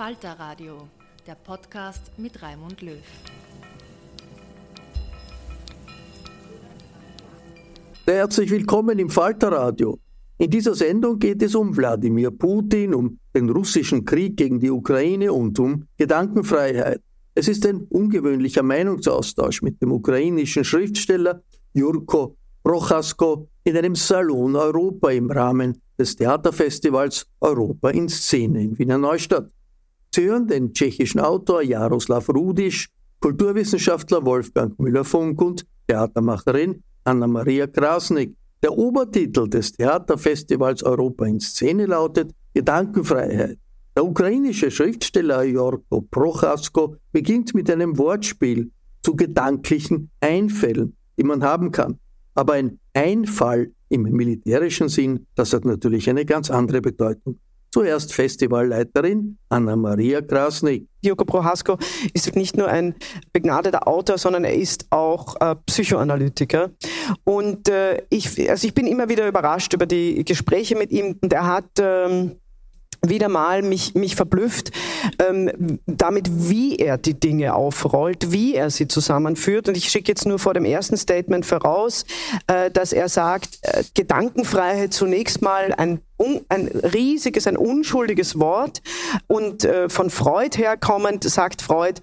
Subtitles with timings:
[0.00, 0.88] Falter Radio,
[1.26, 2.96] der Podcast mit Raimund Löw.
[8.06, 9.98] Herzlich willkommen im Falter Radio.
[10.38, 15.34] In dieser Sendung geht es um Wladimir Putin, um den russischen Krieg gegen die Ukraine
[15.34, 17.02] und um Gedankenfreiheit.
[17.34, 21.42] Es ist ein ungewöhnlicher Meinungsaustausch mit dem ukrainischen Schriftsteller
[21.74, 28.96] Jurko Prochasko in einem Salon Europa im Rahmen des Theaterfestivals Europa in Szene in Wiener
[28.96, 29.50] Neustadt.
[30.12, 32.88] Sie hören den tschechischen Autor Jaroslav Rudisch,
[33.20, 38.34] Kulturwissenschaftler Wolfgang Müller-Funk und Theatermacherin Anna-Maria Krasnik.
[38.62, 43.58] Der Obertitel des Theaterfestivals Europa in Szene lautet Gedankenfreiheit.
[43.96, 48.70] Der ukrainische Schriftsteller Jorko Prochasko beginnt mit einem Wortspiel
[49.02, 51.98] zu gedanklichen Einfällen, die man haben kann.
[52.34, 57.38] Aber ein Einfall im militärischen Sinn, das hat natürlich eine ganz andere Bedeutung.
[57.72, 60.88] Zuerst Festivalleiterin Anna-Maria Krasnik.
[61.02, 61.78] Joko Prohasko
[62.12, 62.96] ist nicht nur ein
[63.32, 66.70] begnadeter Autor, sondern er ist auch äh, Psychoanalytiker.
[67.24, 71.16] Und äh, ich, also ich bin immer wieder überrascht über die Gespräche mit ihm.
[71.22, 72.39] Und er hat ähm,
[73.06, 74.70] wieder mal mich, mich verblüfft,
[75.18, 79.68] ähm, damit, wie er die Dinge aufrollt, wie er sie zusammenführt.
[79.68, 82.04] Und ich schicke jetzt nur vor dem ersten Statement voraus,
[82.46, 88.82] äh, dass er sagt, äh, Gedankenfreiheit zunächst mal ein un, ein riesiges, ein unschuldiges Wort.
[89.26, 92.00] Und äh, von Freud herkommend sagt Freud,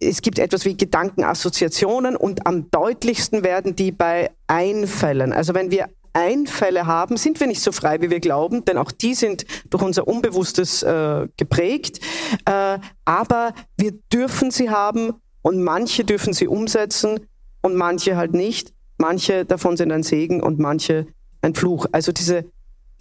[0.00, 5.32] es gibt etwas wie Gedankenassoziationen und am deutlichsten werden die bei Einfällen.
[5.32, 8.90] Also wenn wir Einfälle haben, sind wir nicht so frei, wie wir glauben, denn auch
[8.90, 12.00] die sind durch unser Unbewusstes äh, geprägt.
[12.46, 15.12] Äh, aber wir dürfen sie haben
[15.42, 17.20] und manche dürfen sie umsetzen
[17.60, 18.72] und manche halt nicht.
[18.96, 21.06] Manche davon sind ein Segen und manche
[21.42, 21.86] ein Fluch.
[21.92, 22.46] Also diese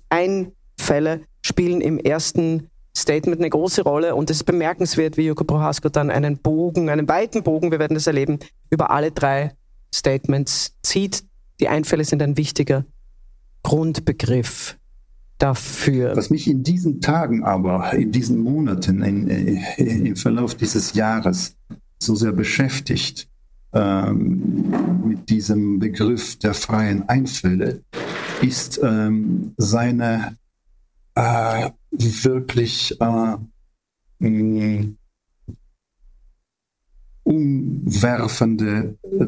[0.10, 5.88] Einfälle spielen im ersten Statement eine große Rolle und es ist bemerkenswert, wie Joko Prohasko
[5.88, 8.40] dann einen Bogen, einen weiten Bogen, wir werden das erleben,
[8.70, 9.54] über alle drei
[9.94, 11.24] Statements zieht.
[11.62, 12.84] Die Einfälle sind ein wichtiger
[13.66, 14.78] Grundbegriff
[15.40, 16.16] dafür.
[16.16, 21.56] Was mich in diesen Tagen aber, in diesen Monaten, in, in, im Verlauf dieses Jahres
[21.98, 23.28] so sehr beschäftigt,
[23.74, 24.72] ähm,
[25.04, 27.82] mit diesem Begriff der freien Einfälle,
[28.44, 30.38] ist ähm, seine
[31.16, 33.36] äh, wirklich äh,
[34.20, 34.90] mh,
[37.24, 39.26] umwerfende äh,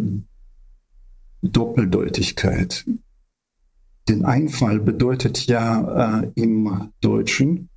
[1.41, 2.85] Doppeldeutigkeit
[4.07, 7.69] den Einfall bedeutet ja äh, im Deutschen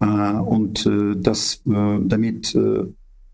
[0.00, 2.84] äh, und äh, das äh, damit äh,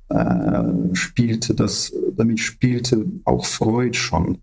[0.08, 4.38] äh, spielte das damit spielte auch Freud schon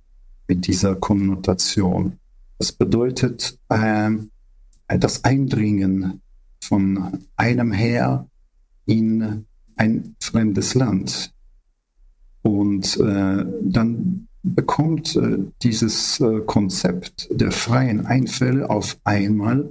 [0.48, 2.14] mit dieser Konnotation.
[2.58, 6.22] Das bedeutet das Eindringen
[6.60, 8.28] von einem Heer
[8.88, 9.46] in
[9.76, 11.32] ein fremdes Land.
[12.42, 19.70] Und dann bekommt äh, dieses äh, Konzept der freien Einfälle auf einmal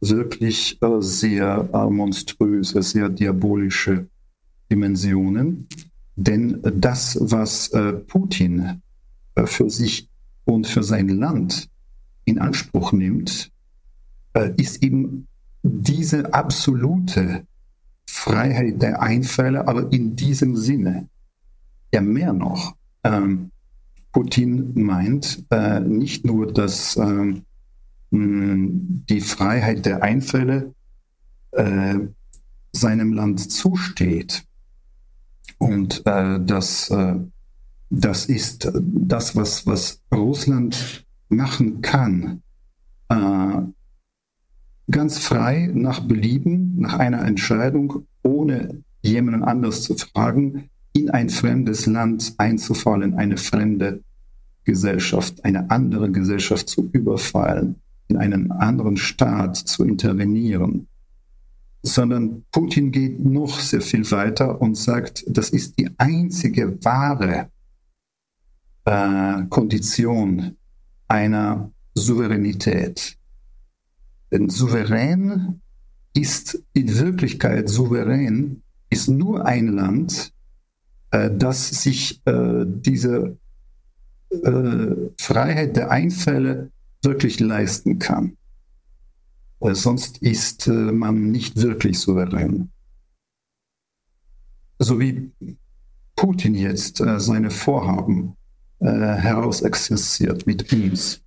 [0.00, 4.06] wirklich äh, sehr äh, monströse, sehr diabolische
[4.70, 5.68] Dimensionen.
[6.16, 8.82] Denn das, was äh, Putin
[9.34, 10.08] äh, für sich
[10.44, 11.68] und für sein Land
[12.24, 13.50] in Anspruch nimmt,
[14.56, 15.26] ist eben
[15.62, 17.46] diese absolute
[18.06, 21.08] Freiheit der Einfälle, aber in diesem Sinne.
[21.92, 22.76] Ja, mehr noch.
[23.04, 23.50] Ähm,
[24.12, 27.42] Putin meint äh, nicht nur, dass ähm,
[28.10, 30.74] die Freiheit der Einfälle
[31.52, 31.98] äh,
[32.72, 34.44] seinem Land zusteht.
[35.58, 37.16] Und äh, das, äh,
[37.90, 42.42] das ist das, was, was Russland machen kann.
[43.08, 43.62] Äh,
[44.90, 51.86] ganz frei nach Belieben, nach einer Entscheidung, ohne jemanden anders zu fragen, in ein fremdes
[51.86, 54.02] Land einzufallen, eine fremde
[54.64, 57.76] Gesellschaft, eine andere Gesellschaft zu überfallen,
[58.08, 60.88] in einen anderen Staat zu intervenieren,
[61.82, 67.50] sondern Putin geht noch sehr viel weiter und sagt, das ist die einzige wahre
[68.84, 70.56] äh, Kondition
[71.06, 73.16] einer Souveränität.
[74.30, 75.60] Denn souverän
[76.14, 80.32] ist in Wirklichkeit souverän, ist nur ein Land,
[81.10, 83.36] äh, das sich äh, diese
[84.30, 86.70] äh, Freiheit der Einfälle
[87.02, 88.36] wirklich leisten kann.
[89.60, 92.70] Äh, sonst ist äh, man nicht wirklich souverän.
[94.78, 95.32] So wie
[96.14, 98.36] Putin jetzt äh, seine Vorhaben
[98.80, 101.20] äh, herausexerziert mit uns,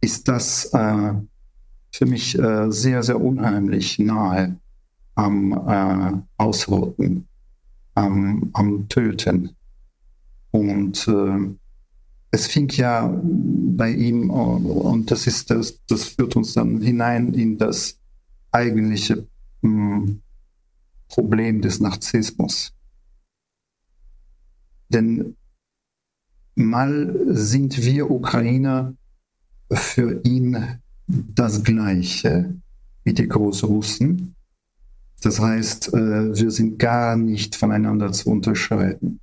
[0.00, 4.58] ist das für mich sehr, sehr unheimlich nahe
[5.14, 7.28] am Ausrotten,
[7.94, 9.56] am, am Töten.
[10.50, 11.56] Und äh,
[12.30, 17.58] es fing ja bei ihm, und das ist das, das führt uns dann hinein in
[17.58, 17.98] das
[18.50, 19.26] eigentliche
[19.62, 20.22] hm,
[21.08, 22.72] Problem des Narzissmus.
[24.88, 25.36] Denn
[26.54, 28.94] mal sind wir Ukrainer
[29.70, 32.54] für ihn das Gleiche
[33.04, 34.34] wie die Großrussen.
[35.22, 39.20] Das heißt, äh, wir sind gar nicht voneinander zu unterscheiden.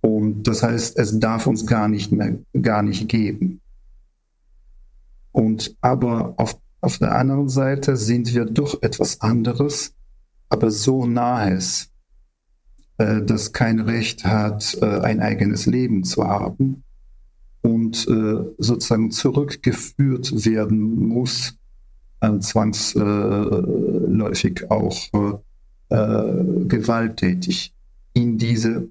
[0.00, 3.60] Und das heißt, es darf uns gar nicht mehr, gar nicht geben.
[5.32, 9.94] Und aber auf, auf der anderen Seite sind wir doch etwas anderes,
[10.48, 11.90] aber so nahes,
[12.96, 16.82] äh, das kein Recht hat, äh, ein eigenes Leben zu haben
[17.62, 18.08] und
[18.56, 21.59] sozusagen zurückgeführt werden muss,
[22.40, 25.40] zwangsläufig auch
[25.88, 27.74] äh, gewalttätig
[28.12, 28.88] in diese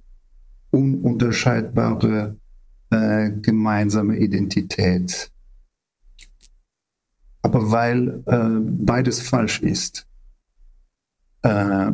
[0.72, 2.36] ununterscheidbare
[2.90, 5.32] äh, gemeinsame Identität.
[7.42, 10.06] Aber weil äh, beides falsch ist,
[11.44, 11.92] äh,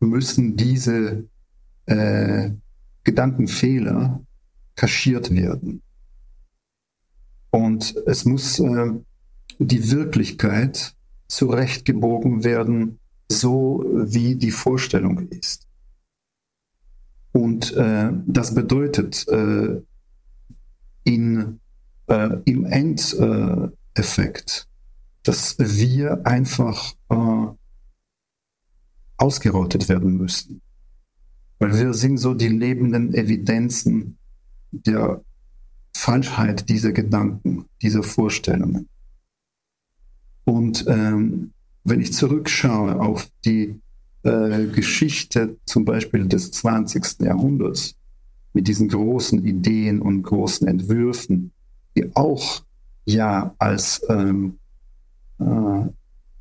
[0.00, 1.24] müssen diese
[1.86, 2.50] äh,
[3.04, 4.20] Gedankenfehler
[4.74, 5.80] kaschiert werden.
[7.50, 8.90] Und es muss äh,
[9.60, 10.94] die Wirklichkeit
[11.28, 12.98] zurechtgebogen werden,
[13.30, 15.68] so wie die Vorstellung ist.
[17.32, 19.80] Und äh, das bedeutet äh,
[21.04, 21.60] in,
[22.08, 24.66] äh, im Endeffekt,
[25.22, 27.46] dass wir einfach äh,
[29.18, 30.60] ausgerottet werden müssten.
[31.58, 34.18] Weil wir sind so die lebenden Evidenzen
[34.72, 35.22] der
[35.94, 38.88] Falschheit dieser Gedanken, dieser Vorstellungen.
[40.50, 41.52] Und ähm,
[41.84, 43.80] wenn ich zurückschaue auf die
[44.24, 47.20] äh, Geschichte zum Beispiel des 20.
[47.20, 47.94] Jahrhunderts
[48.52, 51.52] mit diesen großen Ideen und großen Entwürfen,
[51.96, 52.64] die auch
[53.04, 54.58] ja als ähm,
[55.38, 55.86] äh,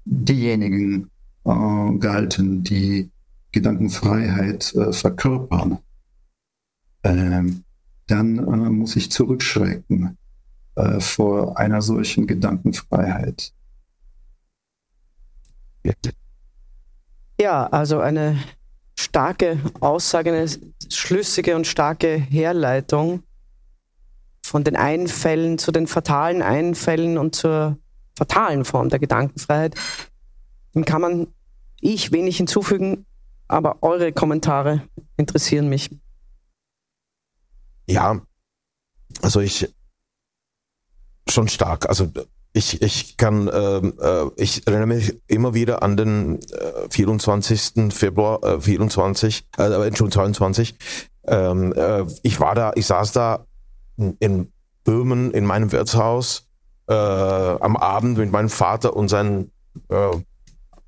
[0.06, 1.12] diejenigen
[1.46, 3.12] äh, galten, die
[3.52, 5.78] Gedankenfreiheit äh, verkörpern,
[7.04, 7.64] ähm,
[8.08, 10.18] dann äh, muss ich zurückschrecken
[10.74, 13.54] äh, vor einer solchen Gedankenfreiheit.
[17.40, 18.38] Ja, also eine
[18.98, 20.48] starke Aussage, eine
[20.90, 23.24] schlüssige und starke Herleitung
[24.44, 27.78] von den Einfällen zu den fatalen Einfällen und zur
[28.18, 29.76] fatalen Form der Gedankenfreiheit.
[30.76, 31.28] Dem kann man
[31.80, 33.06] ich wenig hinzufügen,
[33.48, 34.82] aber eure Kommentare
[35.18, 35.90] interessieren mich.
[37.88, 38.22] Ja,
[39.22, 39.74] Also ich
[41.28, 41.88] schon stark.
[41.88, 42.12] Also
[42.54, 47.94] ich, ich kann, ähm, äh, ich erinnere mich immer wieder an den äh, 24.
[47.94, 50.76] Februar äh, 24, äh, Entschuldigung, 22.
[51.28, 53.46] Ähm, äh, ich war da, ich saß da
[53.98, 54.52] in
[54.84, 56.48] Böhmen in meinem Wirtshaus
[56.88, 59.52] äh, am Abend mit meinem Vater und seinen
[59.90, 60.12] äh,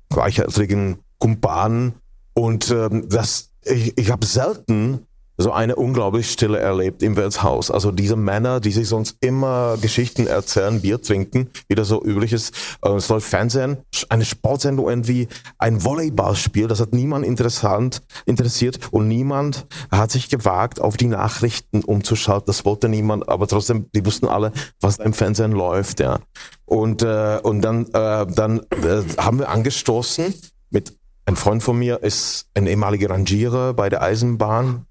[0.08, 1.94] gleichaltrigen Kumpanen
[2.34, 7.70] und ähm, das, ich, ich habe selten so eine unglaublich Stille erlebt im Wirtshaus.
[7.70, 12.32] Also diese Männer, die sich sonst immer Geschichten erzählen, Bier trinken, wie das so üblich
[12.32, 12.54] ist.
[12.84, 19.08] Äh, es läuft Fernsehen, eine Sportsendung irgendwie, ein Volleyballspiel, das hat niemand interessant, interessiert und
[19.08, 22.46] niemand hat sich gewagt, auf die Nachrichten umzuschalten.
[22.46, 26.18] Das wollte niemand, aber trotzdem, die wussten alle, was im Fernsehen läuft, ja.
[26.64, 30.34] Und, äh, und dann, äh, dann äh, haben wir angestoßen
[30.70, 34.86] mit ein Freund von mir ist ein ehemaliger Rangierer bei der Eisenbahn,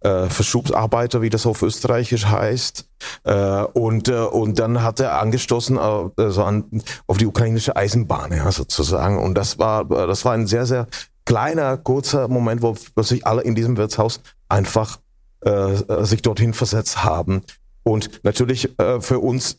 [0.00, 2.88] äh, Verschubsarbeiter, wie das auf Österreichisch heißt.
[3.24, 5.80] Äh, und, äh, und dann hat er angestoßen äh,
[6.16, 9.18] also an, auf die ukrainische Eisenbahn, ja, sozusagen.
[9.18, 10.86] Und das war, das war ein sehr, sehr
[11.24, 14.98] kleiner, kurzer Moment, wo plötzlich alle in diesem Wirtshaus einfach
[15.40, 17.42] äh, sich dorthin versetzt haben.
[17.82, 19.58] Und natürlich äh, für uns,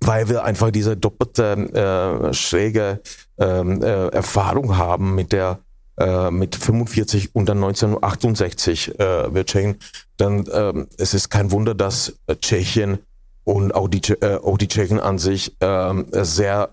[0.00, 3.00] weil wir einfach diese doppelte schräge
[3.38, 5.58] ähm, äh, Erfahrung haben mit der
[6.00, 9.76] äh, mit 45 und dann 1968 äh, wird Tschechien,
[10.16, 12.98] dann ähm, es ist kein Wunder, dass äh, Tschechien
[13.44, 16.70] und auch die, äh, auch die Tschechen an sich äh, sehr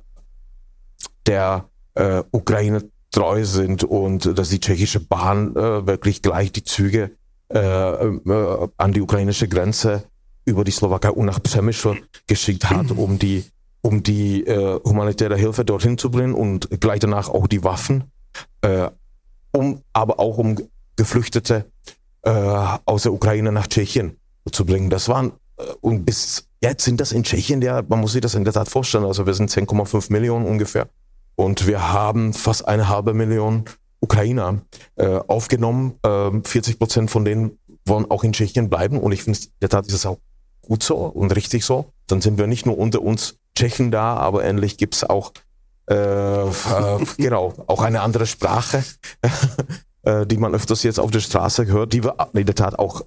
[1.25, 1.65] der
[1.95, 7.11] äh, Ukraine treu sind und dass die tschechische Bahn äh, wirklich gleich die Züge
[7.49, 10.03] äh, äh, an die ukrainische Grenze
[10.45, 13.43] über die Slowakei und nach Przemysl geschickt hat, um die
[13.81, 18.05] um die äh, humanitäre Hilfe dorthin zu bringen und gleich danach auch die Waffen.
[18.61, 18.89] Äh,
[19.57, 20.55] um aber auch um
[20.95, 21.65] Geflüchtete
[22.21, 22.29] äh,
[22.85, 24.17] aus der Ukraine nach Tschechien
[24.51, 24.89] zu bringen.
[24.89, 28.35] Das waren äh, und bis jetzt sind das in Tschechien ja, man muss sich das
[28.35, 29.05] in der Tat vorstellen.
[29.05, 30.87] Also wir sind 10,5 Millionen ungefähr
[31.35, 33.65] und wir haben fast eine halbe Million
[33.99, 34.61] Ukrainer
[34.95, 35.95] äh, aufgenommen.
[36.03, 39.69] Äh, 40 Prozent von denen wollen auch in Tschechien bleiben und ich finde, in der
[39.69, 40.17] Tat ist es auch
[40.61, 41.93] gut so und richtig so.
[42.07, 45.31] Dann sind wir nicht nur unter uns Tschechen da, aber ähnlich gibt es auch
[45.89, 48.83] äh, äh, genau, auch eine andere Sprache,
[50.03, 53.01] äh, die man öfters jetzt auf der Straße hört, die wir in der Tat auch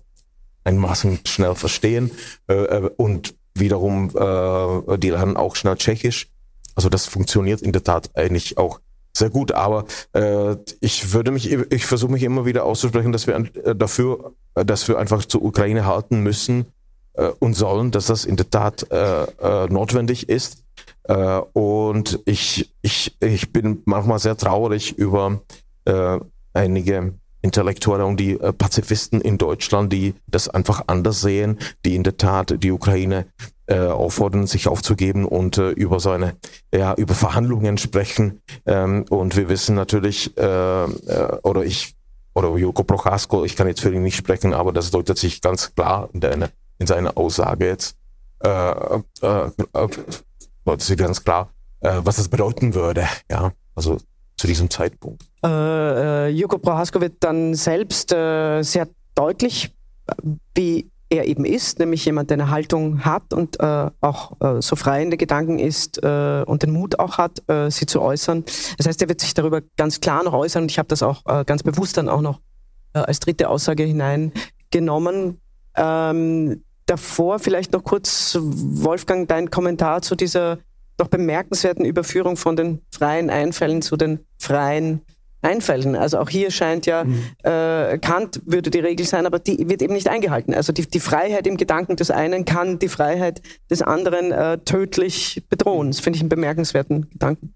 [0.64, 2.10] einmaßen schnell verstehen
[2.46, 6.28] äh, und wiederum, die lernen auch schnell Tschechisch.
[6.76, 8.80] Also das funktioniert in der Tat eigentlich auch
[9.12, 13.37] sehr gut, aber äh, ich würde mich, ich versuche mich immer wieder auszusprechen, dass wir
[13.37, 16.66] äh, dafür, dass wir einfach zur Ukraine halten müssen
[17.14, 18.87] äh, und sollen, dass das in der Tat
[19.70, 20.64] notwendig ist.
[21.10, 25.40] Äh, und ich, ich, ich bin manchmal sehr traurig über
[25.84, 26.20] äh,
[26.52, 32.04] einige Intellektuelle und die äh, Pazifisten in Deutschland, die das einfach anders sehen, die in
[32.04, 33.26] der Tat die Ukraine
[33.66, 36.36] äh, auffordern, sich aufzugeben und äh, über so eine,
[36.72, 38.40] ja, über Verhandlungen sprechen.
[38.64, 41.96] Ähm, und wir wissen natürlich, äh, äh, oder ich,
[42.34, 45.74] oder Joko Prochasko, ich kann jetzt für ihn nicht sprechen, aber das deutet sich ganz
[45.74, 47.96] klar in, der, in seiner Aussage jetzt,
[48.44, 48.70] äh,
[49.22, 49.50] äh,
[50.70, 51.50] deutet sich ganz klar,
[51.80, 53.98] äh, was das bedeuten würde, ja, also
[54.36, 55.24] zu diesem Zeitpunkt.
[55.44, 59.74] Äh, äh, Joko Prohasko wird dann selbst äh, sehr deutlich,
[60.54, 64.76] wie er eben ist, nämlich jemand, der eine Haltung hat und äh, auch äh, so
[64.76, 68.44] frei in den Gedanken ist äh, und den Mut auch hat, äh, sie zu äußern.
[68.78, 71.24] Das heißt, er wird sich darüber ganz klar noch äußern und ich habe das auch
[71.46, 72.40] ganz bewusst dann auch noch
[72.92, 75.40] als dritte Aussage hineingenommen.
[75.76, 80.59] Ähm, davor vielleicht noch kurz, Wolfgang, dein Kommentar zu dieser
[80.97, 85.00] doch bemerkenswerten Überführung von den freien Einfällen zu den freien
[85.40, 85.97] Einfällen.
[85.97, 87.23] Also auch hier scheint ja, mhm.
[87.42, 90.52] äh, Kant würde die Regel sein, aber die wird eben nicht eingehalten.
[90.52, 95.44] Also die, die Freiheit im Gedanken des einen kann die Freiheit des anderen äh, tödlich
[95.49, 95.90] bedrohen.
[95.90, 97.54] Das finde ich einen bemerkenswerten Gedanken.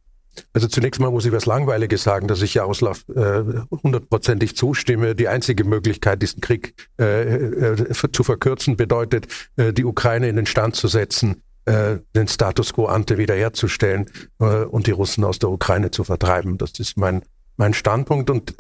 [0.53, 5.15] Also zunächst mal muss ich was Langweiliges sagen, dass ich Jaroslav äh, hundertprozentig zustimme.
[5.15, 9.27] Die einzige Möglichkeit, diesen Krieg äh, äh, zu verkürzen, bedeutet,
[9.57, 14.87] äh, die Ukraine in den Stand zu setzen, äh, den Status quo ante wiederherzustellen und
[14.87, 16.59] die Russen aus der Ukraine zu vertreiben.
[16.59, 17.23] Das ist mein,
[17.57, 18.29] mein Standpunkt.
[18.31, 18.55] Und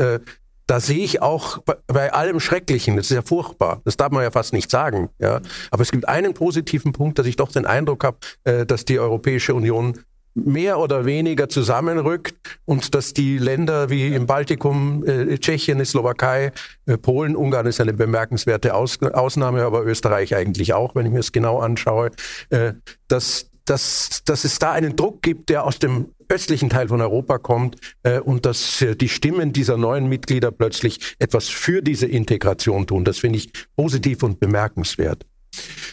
[0.66, 4.30] da sehe ich auch bei, allem Schrecklichen, das ist ja furchtbar, das darf man ja
[4.30, 5.42] fast nicht sagen, ja.
[5.70, 9.54] Aber es gibt einen positiven Punkt, dass ich doch den Eindruck habe, dass die Europäische
[9.54, 9.98] Union
[10.34, 16.52] mehr oder weniger zusammenrückt und dass die Länder wie im Baltikum, äh, Tschechien, Slowakei,
[16.86, 21.20] äh, Polen, Ungarn ist eine bemerkenswerte Aus Ausnahme, aber Österreich eigentlich auch, wenn ich mir
[21.20, 22.10] es genau anschaue,
[22.50, 22.72] äh,
[23.08, 27.38] dass, dass, dass es da einen Druck gibt, der aus dem östlichen Teil von Europa
[27.38, 32.86] kommt äh, und dass äh, die Stimmen dieser neuen Mitglieder plötzlich etwas für diese Integration
[32.86, 33.04] tun.
[33.04, 35.24] Das finde ich positiv und bemerkenswert.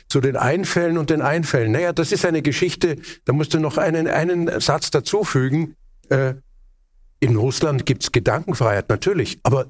[0.08, 1.72] Zu den Einfällen und den Einfällen.
[1.72, 5.76] Naja, das ist eine Geschichte, da musst du noch einen, einen Satz dazufügen.
[6.10, 6.36] Äh,
[7.20, 9.68] in Russland gibt es Gedankenfreiheit, natürlich, aber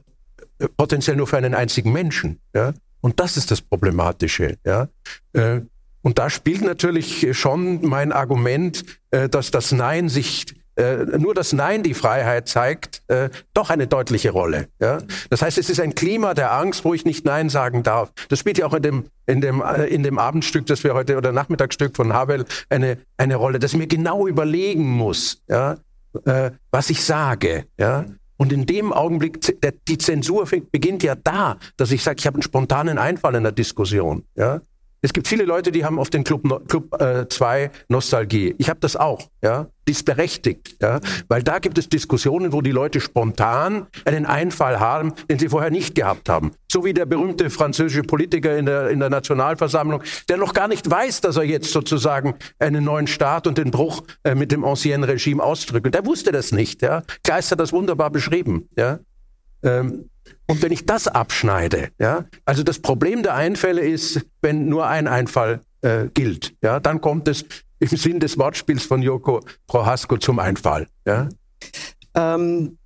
[0.59, 2.39] äh, potenziell nur für einen einzigen Menschen.
[2.55, 2.73] Ja?
[3.01, 4.57] Und das ist das Problematische.
[4.65, 4.87] Ja?
[5.33, 5.61] Äh,
[6.01, 10.45] und da spielt natürlich schon mein Argument, äh, dass das Nein sich
[10.75, 14.67] äh, nur das Nein die Freiheit zeigt, äh, doch eine deutliche Rolle.
[14.79, 14.99] Ja?
[15.29, 18.11] Das heißt, es ist ein Klima der Angst, wo ich nicht Nein sagen darf.
[18.29, 21.17] Das spielt ja auch in dem, in dem, äh, in dem Abendstück, das wir heute,
[21.17, 25.77] oder Nachmittagsstück von Havel, eine, eine Rolle, dass ich mir genau überlegen muss, ja?
[26.25, 27.65] Äh, was ich sage.
[27.77, 28.05] Ja?
[28.37, 32.35] Und in dem Augenblick, der, die Zensur beginnt ja da, dass ich sage, ich habe
[32.35, 34.25] einen spontanen Einfall in der Diskussion.
[34.35, 34.61] Ja?
[35.03, 38.53] Es gibt viele Leute, die haben auf den Club 2 Club, äh, Nostalgie.
[38.59, 39.29] Ich habe das auch.
[39.41, 39.67] Ja?
[39.87, 40.77] Die ist berechtigt.
[40.79, 40.99] Ja?
[41.27, 45.71] Weil da gibt es Diskussionen, wo die Leute spontan einen Einfall haben, den sie vorher
[45.71, 46.51] nicht gehabt haben.
[46.71, 50.87] So wie der berühmte französische Politiker in der, in der Nationalversammlung, der noch gar nicht
[50.87, 55.03] weiß, dass er jetzt sozusagen einen neuen Staat und den Bruch äh, mit dem ancien
[55.03, 55.87] Regime ausdrückt.
[55.87, 56.83] Und der wusste das nicht.
[56.83, 57.01] Ja?
[57.23, 58.69] Kleist hat das wunderbar beschrieben.
[58.77, 58.99] Ja?
[59.63, 60.10] Ähm,
[60.47, 65.07] und wenn ich das abschneide, ja, also das Problem der Einfälle ist, wenn nur ein
[65.07, 67.45] Einfall äh, gilt, ja, dann kommt es
[67.79, 70.87] im Sinn des Wortspiels von Joko Prohasko zum Einfall.
[71.05, 71.29] Ja.
[72.15, 72.77] Ähm,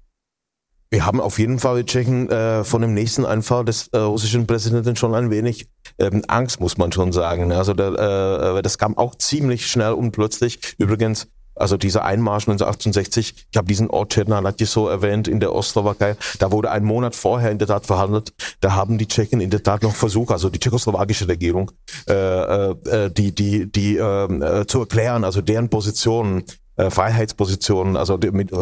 [0.92, 4.48] wir haben auf jeden Fall, wir checken äh, von dem nächsten Einfall des äh, russischen
[4.48, 7.52] Präsidenten schon ein wenig ähm, Angst, muss man schon sagen.
[7.52, 10.76] Also der, äh, das kam auch ziemlich schnell und plötzlich.
[10.78, 14.14] Übrigens, also dieser Einmarsch 1968, ich habe diesen Ort
[14.66, 18.74] so erwähnt in der Ostslowakei, da wurde ein Monat vorher in der Tat verhandelt, da
[18.74, 21.72] haben die Tschechen in der Tat noch versucht, also die tschechoslowakische Regierung,
[22.08, 26.44] äh, äh, die, die, die äh, zu erklären, also deren Positionen,
[26.76, 28.58] äh, Freiheitspositionen, also die, mit, äh,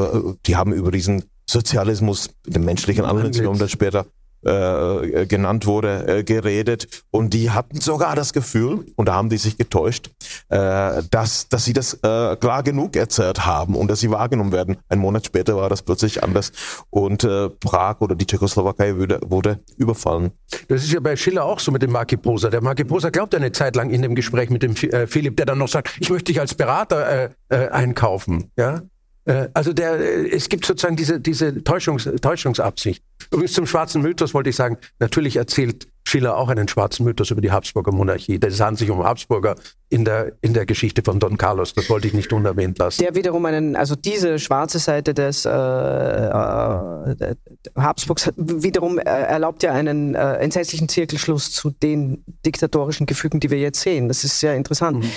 [0.45, 4.05] die haben über diesen Sozialismus, den menschlichen Anwendungen dann später
[4.45, 7.03] äh, genannt wurde, äh, geredet.
[7.11, 10.09] Und die hatten sogar das Gefühl, und da haben die sich getäuscht,
[10.49, 14.77] äh, dass, dass sie das äh, klar genug erzählt haben und dass sie wahrgenommen werden.
[14.89, 16.51] Ein Monat später war das plötzlich anders
[16.89, 20.31] und äh, Prag oder die Tschechoslowakei wurde, wurde überfallen.
[20.67, 22.49] Das ist ja bei Schiller auch so mit dem Marki Posa.
[22.49, 25.45] Der Marki Posa glaubt eine Zeit lang in dem Gespräch mit dem äh, Philipp, der
[25.45, 28.51] dann noch sagt, ich möchte dich als Berater äh, äh, einkaufen.
[28.57, 28.81] Ja?
[29.25, 33.03] Äh, also der, äh, es gibt sozusagen diese, diese Täuschungs, Täuschungsabsicht.
[33.31, 37.39] Übrigens zum schwarzen Mythos wollte ich sagen, natürlich erzählt Schiller auch einen schwarzen Mythos über
[37.41, 38.37] die Habsburger Monarchie.
[38.37, 39.55] Das handelt sich um Habsburger
[39.89, 41.73] in der, in der Geschichte von Don Carlos.
[41.73, 43.01] Das wollte ich nicht unerwähnt lassen.
[43.01, 47.35] Der wiederum einen, also diese schwarze Seite des äh, äh,
[47.75, 53.79] Habsburgs wiederum erlaubt ja einen äh, entsetzlichen Zirkelschluss zu den diktatorischen Gefügen, die wir jetzt
[53.79, 54.09] sehen.
[54.09, 55.03] Das ist sehr interessant.
[55.03, 55.09] Mhm.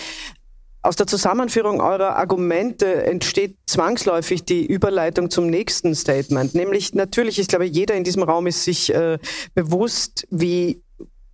[0.86, 6.54] Aus der Zusammenführung eurer Argumente entsteht zwangsläufig die Überleitung zum nächsten Statement.
[6.54, 9.18] Nämlich, natürlich, ich glaube, jeder in diesem Raum ist sich äh,
[9.56, 10.80] bewusst, wie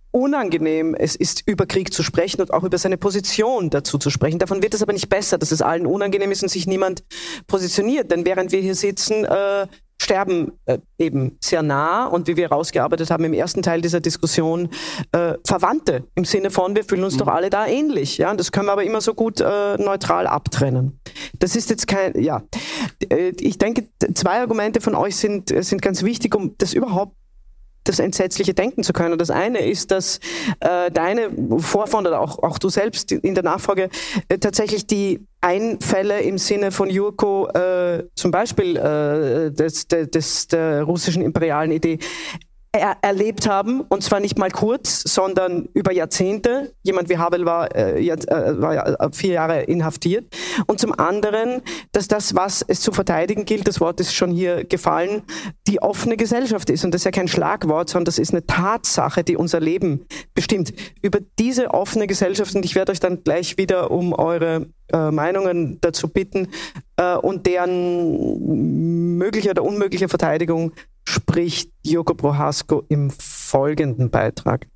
[0.09, 4.39] unangenehm es ist, über Krieg zu sprechen und auch über seine Position dazu zu sprechen.
[4.39, 7.03] Davon wird es aber nicht besser, dass es allen unangenehm ist und sich niemand
[7.45, 8.09] positioniert.
[8.09, 9.67] Denn während wir hier sitzen, äh,
[10.01, 14.69] sterben äh, eben sehr nah und wie wir herausgearbeitet haben im ersten Teil dieser Diskussion,
[15.11, 17.19] äh, Verwandte im Sinne von, wir fühlen uns mhm.
[17.19, 18.17] doch alle da ähnlich.
[18.17, 18.33] Ja?
[18.33, 20.99] Das können wir aber immer so gut äh, neutral abtrennen.
[21.39, 22.43] Das ist jetzt kein, ja.
[23.09, 27.15] Äh, ich denke, zwei Argumente von euch sind, sind ganz wichtig, um das überhaupt
[27.83, 29.17] das Entsetzliche denken zu können.
[29.17, 30.19] Das eine ist, dass
[30.59, 33.89] äh, deine Vorfahren oder auch, auch du selbst in der Nachfrage
[34.29, 40.47] äh, tatsächlich die Einfälle im Sinne von Jurko, äh, zum Beispiel äh, des, des, des,
[40.47, 41.99] der russischen imperialen Idee,
[42.75, 46.73] er erlebt haben, und zwar nicht mal kurz, sondern über Jahrzehnte.
[46.81, 50.35] Jemand wie Havel war, äh, jetzt, äh, war äh, vier Jahre inhaftiert.
[50.65, 54.63] Und zum anderen, dass das, was es zu verteidigen gilt, das Wort ist schon hier
[54.63, 55.21] gefallen,
[55.67, 56.83] die offene Gesellschaft ist.
[56.83, 60.73] Und das ist ja kein Schlagwort, sondern das ist eine Tatsache, die unser Leben bestimmt.
[61.03, 65.77] Über diese offene Gesellschaft, und ich werde euch dann gleich wieder um eure äh, Meinungen
[65.81, 66.47] dazu bitten
[66.97, 70.71] äh, und deren mögliche oder unmögliche Verteidigung
[71.05, 74.67] spricht Joko Prohasko im folgenden Beitrag.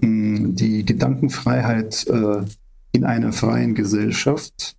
[0.00, 2.44] Mm, die Gedankenfreiheit äh,
[2.92, 4.76] in einer freien Gesellschaft,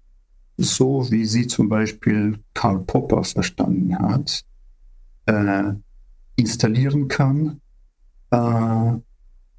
[0.58, 4.44] so wie sie zum Beispiel Karl Popper verstanden hat,
[5.26, 5.74] äh,
[6.36, 7.62] installieren kann
[8.32, 8.94] äh,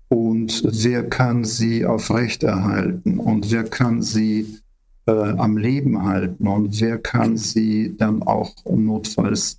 [0.08, 4.58] und wer kann sie aufrechterhalten und wer kann sie
[5.06, 9.58] am Leben halten und wer kann sie dann auch notfalls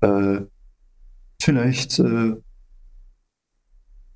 [0.00, 0.42] äh,
[1.40, 2.36] vielleicht äh,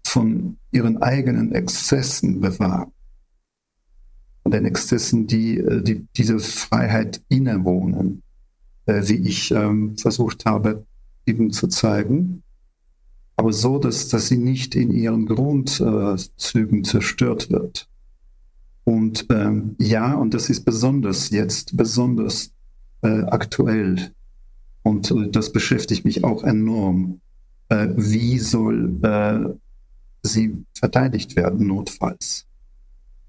[0.05, 2.93] von ihren eigenen Exzessen bewahren.
[4.43, 8.23] Von den Exzessen, die, äh, die diese Freiheit innewohnen,
[8.87, 10.87] äh, wie ich ähm, versucht habe,
[11.27, 12.43] eben zu zeigen.
[13.37, 17.89] Aber so, dass, dass sie nicht in ihren Grundzügen zerstört wird.
[18.85, 22.53] Und ähm, ja, und das ist besonders jetzt, besonders
[23.03, 24.13] äh, aktuell.
[24.83, 27.21] Und das beschäftigt mich auch enorm.
[27.69, 29.55] Äh, wie soll äh,
[30.23, 32.47] sie verteidigt werden, notfalls?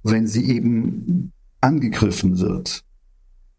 [0.03, 2.83] Wenn sie eben angegriffen wird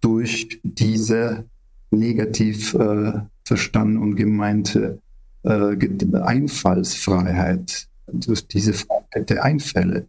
[0.01, 1.45] durch diese
[1.91, 3.13] negativ äh,
[3.45, 5.01] verstanden und gemeinte
[5.45, 5.77] äh,
[6.17, 10.07] Einfallsfreiheit, durch diese Freiheit der Einfälle.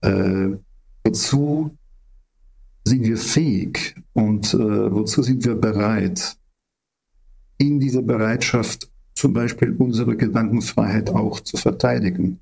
[0.00, 0.48] Äh,
[1.04, 1.76] wozu
[2.84, 6.36] sind wir fähig und wozu sind wir bereit,
[7.58, 12.40] in dieser Bereitschaft zum Beispiel unsere Gedankenfreiheit auch zu verteidigen,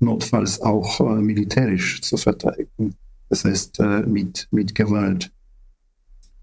[0.00, 2.94] notfalls auch äh, militärisch zu verteidigen,
[3.28, 5.32] das heißt äh, mit, mit Gewalt.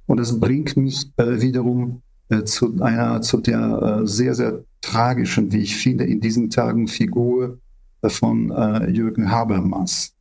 [0.08, 5.52] Und das bringt mich äh, wiederum äh, zu einer, zu der äh, sehr, sehr tragischen,
[5.52, 7.60] wie ich finde, in diesen Tagen Figur
[8.02, 8.50] äh, von
[8.94, 10.14] Jürgen Habermas,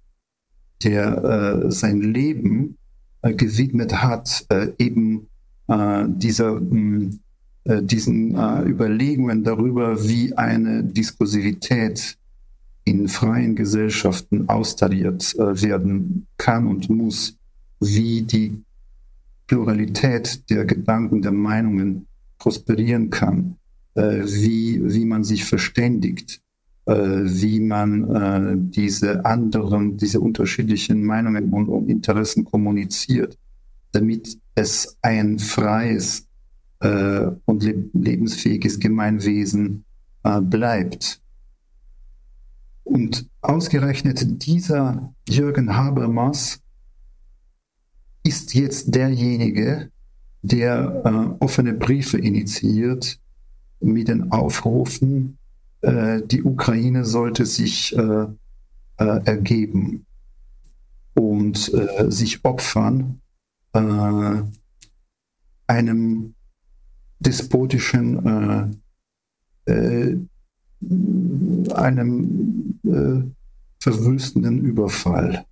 [0.83, 2.77] der sein Leben
[3.23, 4.47] gewidmet hat,
[4.79, 5.29] eben
[5.69, 7.21] dieser, hm,
[7.64, 8.31] diesen
[8.66, 12.16] Überlegungen darüber, wie eine Diskursivität
[12.85, 17.37] in freien Gesellschaften austariert werden kann und muss,
[17.81, 18.62] wie die
[19.51, 22.07] Pluralität der Gedanken, der Meinungen
[22.38, 23.57] prosperieren kann,
[23.94, 26.40] äh, wie, wie man sich verständigt,
[26.87, 33.37] äh, wie man äh, diese anderen, diese unterschiedlichen Meinungen und Interessen kommuniziert,
[33.90, 36.29] damit es ein freies
[36.81, 39.85] äh, und le lebensfähiges Gemeinwesen
[40.25, 41.21] äh, bleibt.
[42.85, 46.61] Und ausgerechnet dieser Jürgen Habermas
[48.25, 49.90] ist jetzt derjenige,
[50.43, 53.19] der äh, offene Briefe initiiert
[53.81, 55.38] mit den Aufrufen,
[55.83, 58.27] äh, die Ukraine sollte sich äh,
[58.99, 60.07] äh ergeben
[61.14, 61.73] und
[62.09, 63.21] sich opfern
[63.73, 64.53] einem
[67.20, 68.80] despotischen,
[71.74, 72.80] einem
[73.80, 75.44] verwüstenden Überfall.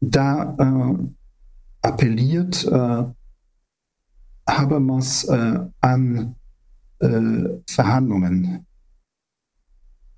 [0.00, 3.04] Da äh, appelliert äh,
[4.48, 6.34] Habermas äh, an
[7.00, 8.66] äh, Verhandlungen,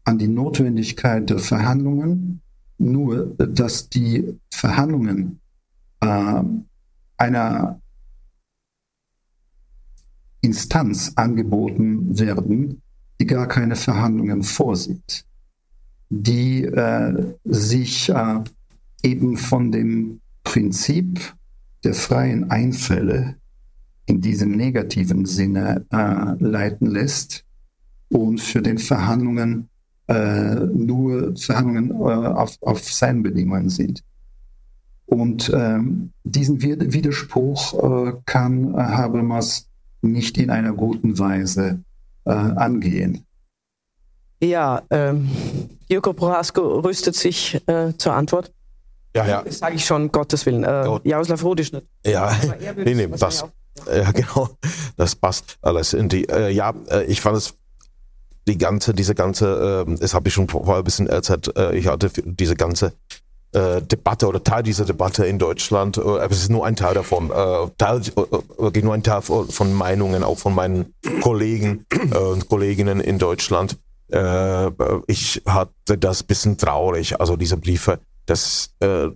[0.05, 2.41] an die Notwendigkeit der Verhandlungen,
[2.79, 5.41] nur dass die Verhandlungen
[6.01, 6.43] äh,
[7.17, 7.82] einer
[10.43, 12.83] Instanz angeboten werden,
[13.21, 15.25] die gar keine Verhandlungen vorsieht,
[16.11, 18.41] die äh, sich äh,
[19.03, 21.21] eben von dem Prinzip
[21.85, 23.37] der freien Einfälle
[24.07, 27.45] in diesem negativen Sinne äh, leiten lässt
[28.09, 29.69] und für den Verhandlungen
[30.09, 34.03] äh, nur Verhandlungen äh, auf, auf seinen Bedingungen sind.
[35.07, 37.75] Und ähm, diesen Widerspruch
[38.09, 39.69] äh, kann Habermas
[40.03, 41.81] nicht in einer guten Weise
[42.25, 43.25] äh, angehen.
[44.43, 45.31] Ja, ähm,
[45.89, 48.53] Jürgen Prohasko rüstet sich äh, zur Antwort.
[49.15, 49.43] Ja, ja.
[49.43, 50.65] Das sage ich schon, Gottes Willen.
[50.65, 51.87] Äh, Jaroslav Rodisch nicht.
[52.05, 52.35] Ja,
[52.77, 53.45] nee, nee, das,
[53.87, 54.51] ja, genau,
[54.97, 57.55] das passt alles in die, äh, ja, äh, ich fand es,
[58.49, 61.87] die ganze, diese ganze, äh, das habe ich schon vorher ein bisschen erzählt, äh, ich
[61.87, 62.93] hatte diese ganze
[63.53, 67.31] äh, Debatte oder Teil dieser Debatte in Deutschland, äh, es ist nur ein Teil davon,
[67.31, 73.01] äh, Teil, äh, nur ein Teil von Meinungen, auch von meinen Kollegen äh, und Kolleginnen
[73.01, 73.79] in Deutschland.
[74.09, 74.71] Äh,
[75.07, 79.09] ich hatte das bisschen traurig, also diese Briefe das äh,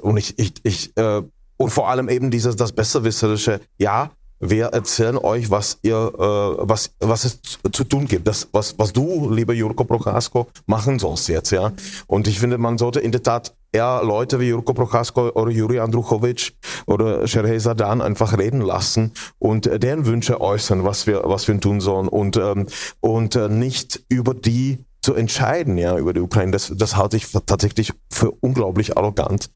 [0.00, 1.22] und ich, ich, ich äh,
[1.56, 4.10] und vor allem eben dieses das besserwisserische, ja,
[4.42, 7.38] wir erzählen euch, was ihr, äh, was, was es
[7.70, 11.72] zu tun gibt, das, was, was du, lieber Jurko Prochasko, machen sollst jetzt, ja.
[12.08, 15.78] Und ich finde, man sollte in der Tat eher Leute wie Jurko Prochasko oder Juri
[15.78, 16.54] Andruchovic
[16.86, 22.08] oder Sherhei einfach reden lassen und deren Wünsche äußern, was wir, was wir tun sollen
[22.08, 22.66] und, ähm,
[23.00, 27.26] und äh, nicht über die zu entscheiden, ja, über die Ukraine, das, das halte ich
[27.46, 29.50] tatsächlich für unglaublich arrogant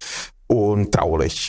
[0.47, 1.49] und traurig.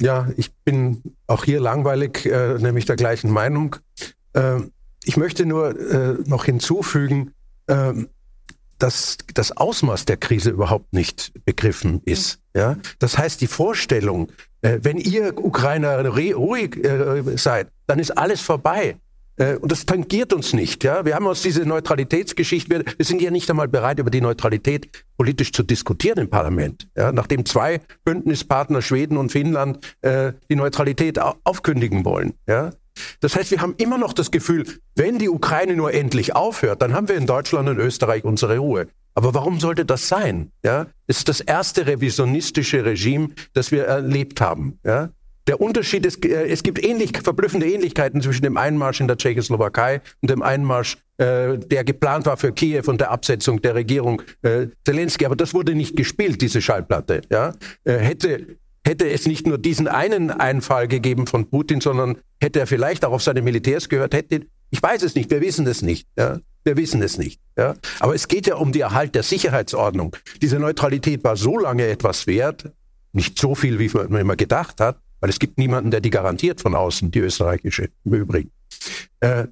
[0.00, 3.76] Ja, ich bin auch hier langweilig, äh, nämlich der gleichen Meinung.
[4.32, 4.60] Äh,
[5.04, 7.34] ich möchte nur äh, noch hinzufügen,
[7.66, 7.92] äh,
[8.78, 12.40] dass das Ausmaß der Krise überhaupt nicht begriffen ist.
[12.56, 12.76] Ja?
[12.98, 14.32] Das heißt, die Vorstellung,
[14.62, 18.96] äh, wenn ihr Ukrainer ruhig äh, seid, dann ist alles vorbei.
[19.40, 20.84] Äh, und das tangiert uns nicht.
[20.84, 21.04] Ja?
[21.04, 25.04] Wir haben uns diese Neutralitätsgeschichte, wir, wir, sind ja nicht einmal bereit, über die Neutralität
[25.16, 26.88] politisch zu diskutieren im Parlament.
[26.96, 27.10] Ja?
[27.10, 32.34] Nachdem zwei Bündnispartner, Schweden und Finnland, äh, die Neutralität aufkündigen wollen.
[32.46, 32.70] Ja?
[33.20, 36.92] Das heißt, wir haben immer noch das Gefühl, wenn die Ukraine nur endlich aufhört, dann
[36.92, 38.88] haben wir in Deutschland und Österreich unsere Ruhe.
[39.14, 40.52] Aber warum sollte das sein?
[40.64, 44.78] Ja, es ist das erste revisionistische Regime, das wir erlebt haben.
[44.84, 45.10] Ja,
[45.46, 50.00] der Unterschied ist, äh, es gibt ähnlich, verblüffende Ähnlichkeiten zwischen dem Einmarsch in der Tschechoslowakei
[50.20, 54.66] und dem Einmarsch, äh, der geplant war für Kiew und der Absetzung der Regierung äh,
[54.84, 55.26] Zelensky.
[55.26, 57.22] Aber das wurde nicht gespielt, diese Schallplatte.
[57.30, 57.54] Ja?
[57.84, 62.66] Äh, hätte, hätte es nicht nur diesen einen Einfall gegeben von Putin, sondern hätte er
[62.66, 66.06] vielleicht auch auf seine Militärs gehört, hätte, ich weiß es nicht, wir wissen es nicht.
[66.16, 66.38] Ja?
[66.64, 67.40] Wir wissen es nicht.
[67.56, 67.74] Ja?
[67.98, 70.16] Aber es geht ja um die Erhalt der Sicherheitsordnung.
[70.42, 72.70] Diese Neutralität war so lange etwas wert,
[73.12, 76.60] nicht so viel, wie man immer gedacht hat, weil es gibt niemanden, der die garantiert
[76.60, 78.50] von außen, die österreichische im Übrigen.
[79.20, 79.46] Äh,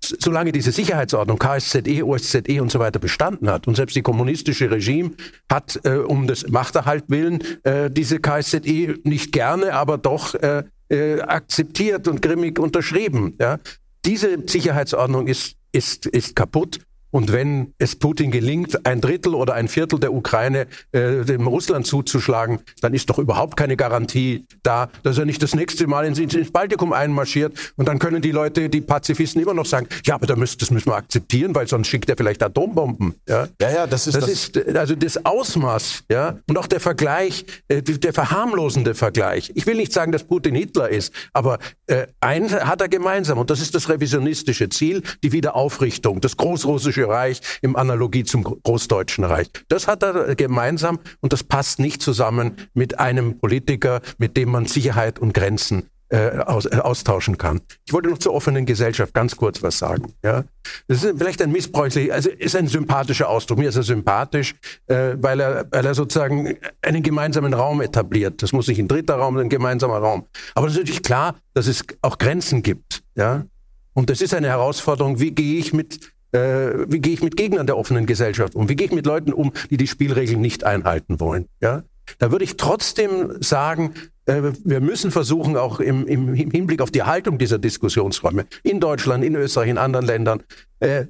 [0.00, 5.12] solange diese Sicherheitsordnung KSZE, OSZE und so weiter bestanden hat und selbst die kommunistische Regime
[5.50, 11.20] hat äh, um des Machterhalt willen äh, diese KSZE nicht gerne, aber doch äh, äh,
[11.20, 13.34] akzeptiert und grimmig unterschrieben.
[13.40, 13.58] Ja?
[14.04, 16.80] Diese Sicherheitsordnung ist, ist, ist kaputt
[17.14, 21.86] und wenn es Putin gelingt, ein Drittel oder ein Viertel der Ukraine äh, dem Russland
[21.86, 26.18] zuzuschlagen, dann ist doch überhaupt keine Garantie da, dass er nicht das nächste Mal ins,
[26.18, 27.56] ins Baltikum einmarschiert.
[27.76, 30.72] Und dann können die Leute, die Pazifisten immer noch sagen, ja, aber da müsst, das
[30.72, 33.14] müssen wir akzeptieren, weil sonst schickt er vielleicht Atombomben.
[33.28, 36.80] Ja, ja, ja das ist das, das ist also das Ausmaß, ja, und auch der
[36.80, 39.52] Vergleich, äh, der verharmlosende Vergleich.
[39.54, 43.50] Ich will nicht sagen, dass Putin Hitler ist, aber äh, eins hat er gemeinsam und
[43.50, 49.48] das ist das revisionistische Ziel, die Wiederaufrichtung, das großrussische Reich im Analogie zum Großdeutschen Reich.
[49.68, 54.66] Das hat er gemeinsam und das passt nicht zusammen mit einem Politiker, mit dem man
[54.66, 57.60] Sicherheit und Grenzen äh, aus, äh, austauschen kann.
[57.86, 60.12] Ich wollte noch zur offenen Gesellschaft ganz kurz was sagen.
[60.22, 60.44] Ja,
[60.86, 63.58] das ist vielleicht ein missbräuchlicher, also ist ein sympathischer Ausdruck.
[63.58, 64.54] Mir ist er sympathisch,
[64.86, 68.42] äh, weil er, weil er sozusagen einen gemeinsamen Raum etabliert.
[68.42, 70.26] Das muss nicht ein dritter Raum, ein gemeinsamer Raum.
[70.54, 73.02] Aber es ist natürlich klar, dass es auch Grenzen gibt.
[73.16, 73.44] Ja,
[73.94, 75.20] und das ist eine Herausforderung.
[75.20, 78.68] Wie gehe ich mit äh, wie gehe ich mit Gegnern der offenen Gesellschaft um?
[78.68, 81.46] Wie gehe ich mit Leuten um, die die Spielregeln nicht einhalten wollen?
[81.60, 81.84] Ja?
[82.18, 83.94] Da würde ich trotzdem sagen,
[84.26, 89.24] äh, wir müssen versuchen, auch im, im, Hinblick auf die Haltung dieser Diskussionsräume in Deutschland,
[89.24, 90.42] in Österreich, in anderen Ländern,
[90.80, 91.06] äh,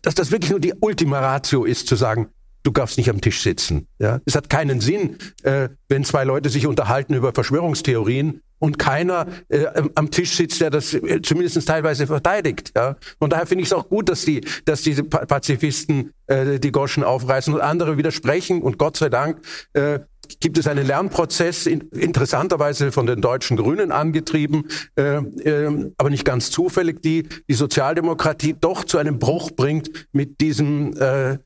[0.00, 2.28] dass das wirklich nur die Ultima Ratio ist, zu sagen,
[2.62, 3.88] du darfst nicht am Tisch sitzen.
[3.98, 4.20] Ja?
[4.24, 9.66] Es hat keinen Sinn, äh, wenn zwei Leute sich unterhalten über Verschwörungstheorien und keiner äh,
[9.96, 12.72] am Tisch sitzt, der das äh, zumindest teilweise verteidigt.
[12.76, 12.94] Ja?
[13.18, 17.02] Und daher finde ich es auch gut, dass die, dass diese Pazifisten äh, die Goschen
[17.02, 18.62] aufreißen und andere widersprechen.
[18.62, 19.40] Und Gott sei Dank
[19.72, 19.98] äh,
[20.38, 26.24] gibt es einen Lernprozess, in, interessanterweise von den deutschen Grünen angetrieben, äh, äh, aber nicht
[26.24, 31.38] ganz zufällig, die die Sozialdemokratie doch zu einem Bruch bringt mit diesem äh,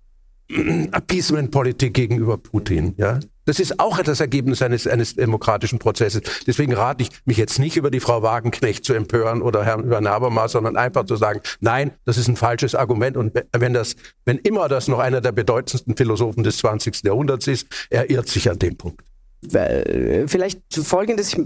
[0.92, 2.94] Appeasement-Politik gegenüber Putin.
[2.98, 3.20] Ja?
[3.47, 6.23] Das ist auch das Ergebnis eines, eines demokratischen Prozesses.
[6.47, 10.09] Deswegen rate ich mich jetzt nicht über die Frau Wagenknecht zu empören oder Herrn, Herrn
[10.09, 13.17] Habermas, sondern einfach zu sagen, nein, das ist ein falsches Argument.
[13.17, 17.05] Und wenn das, wenn immer das noch einer der bedeutendsten Philosophen des 20.
[17.05, 19.03] Jahrhunderts ist, er irrt sich an dem Punkt.
[19.49, 21.37] Vielleicht folgendes,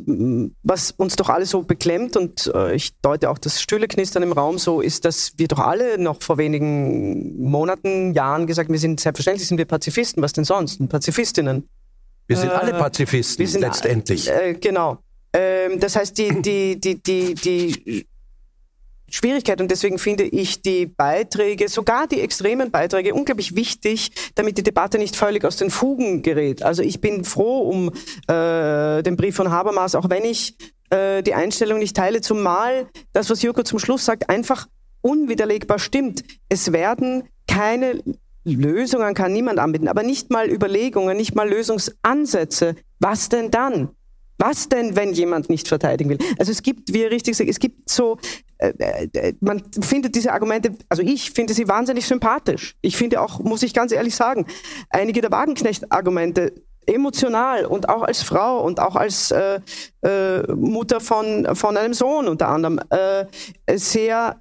[0.63, 4.59] was uns doch alle so beklemmt und äh, ich deute auch das Stühleknistern im Raum
[4.59, 9.49] so, ist, dass wir doch alle noch vor wenigen Monaten, Jahren gesagt wir sind selbstverständlich
[9.49, 10.89] sind wir Pazifisten, was denn sonst?
[10.89, 11.69] Pazifistinnen.
[12.31, 14.31] Wir sind äh, alle Pazifisten sind, letztendlich.
[14.31, 14.99] Äh, genau.
[15.33, 18.07] Ähm, das heißt, die, die, die, die, die
[19.09, 24.62] Schwierigkeit und deswegen finde ich die Beiträge, sogar die extremen Beiträge, unglaublich wichtig, damit die
[24.62, 26.62] Debatte nicht völlig aus den Fugen gerät.
[26.62, 27.88] Also ich bin froh um
[28.29, 30.57] äh, den Brief von Habermas, auch wenn ich
[30.90, 34.69] äh, die Einstellung nicht teile, zumal das, was Jürgen zum Schluss sagt, einfach
[35.01, 36.23] unwiderlegbar stimmt.
[36.49, 38.01] Es werden keine
[38.44, 42.76] Lösungen kann niemand anbieten, aber nicht mal Überlegungen, nicht mal Lösungsansätze.
[42.98, 43.90] Was denn dann?
[44.38, 46.18] Was denn, wenn jemand nicht verteidigen will?
[46.38, 48.16] Also es gibt, wie er richtig sagt, es gibt so,
[48.57, 48.72] äh,
[49.12, 52.74] äh, man findet diese Argumente, also ich finde sie wahnsinnig sympathisch.
[52.81, 54.46] Ich finde auch, muss ich ganz ehrlich sagen,
[54.88, 56.55] einige der Wagenknecht-Argumente
[56.87, 59.61] emotional und auch als Frau und auch als äh,
[60.03, 63.26] äh, Mutter von, von einem Sohn unter anderem äh,
[63.76, 64.40] sehr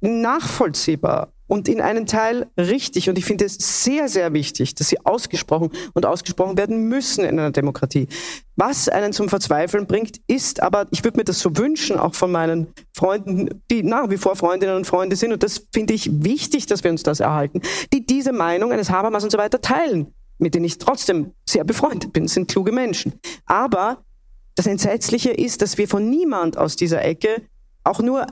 [0.00, 3.08] nachvollziehbar und in einem Teil richtig.
[3.08, 7.40] Und ich finde es sehr, sehr wichtig, dass sie ausgesprochen und ausgesprochen werden müssen in
[7.40, 8.06] einer Demokratie.
[8.54, 12.30] Was einen zum Verzweifeln bringt, ist aber, ich würde mir das so wünschen, auch von
[12.30, 16.66] meinen Freunden, die nach wie vor Freundinnen und Freunde sind, und das finde ich wichtig,
[16.66, 20.54] dass wir uns das erhalten, die diese Meinung eines Habermas und so weiter teilen, mit
[20.54, 23.14] denen ich trotzdem sehr befreundet bin, sind kluge Menschen.
[23.46, 24.04] Aber
[24.54, 27.42] das Entsetzliche ist, dass wir von niemand aus dieser Ecke
[27.82, 28.26] auch nur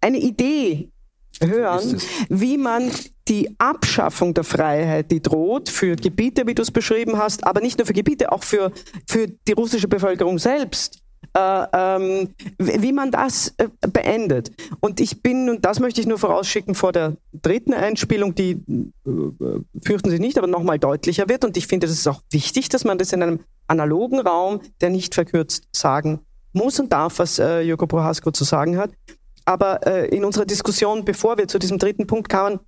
[0.00, 0.91] eine Idee
[1.40, 2.90] hören, wie man
[3.28, 7.78] die Abschaffung der Freiheit, die droht für Gebiete, wie du es beschrieben hast, aber nicht
[7.78, 8.72] nur für Gebiete, auch für,
[9.08, 10.98] für die russische Bevölkerung selbst,
[11.34, 14.50] äh, ähm, wie man das äh, beendet.
[14.80, 18.62] Und ich bin, und das möchte ich nur vorausschicken vor der dritten Einspielung, die
[19.06, 21.44] äh, fürchten Sie nicht, aber nochmal deutlicher wird.
[21.44, 24.90] Und ich finde, es ist auch wichtig, dass man das in einem analogen Raum, der
[24.90, 26.20] nicht verkürzt, sagen
[26.52, 28.90] muss und darf, was äh, Joko Prohasko zu sagen hat.
[29.44, 32.60] Aber äh, in unserer Diskussion, bevor wir zu diesem dritten Punkt kamen,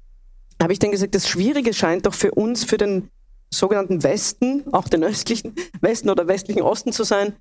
[0.60, 3.10] habe ich dann gesagt, das Schwierige scheint doch für uns, für den
[3.52, 7.34] sogenannten Westen, auch den östlichen Westen oder westlichen Osten zu sein,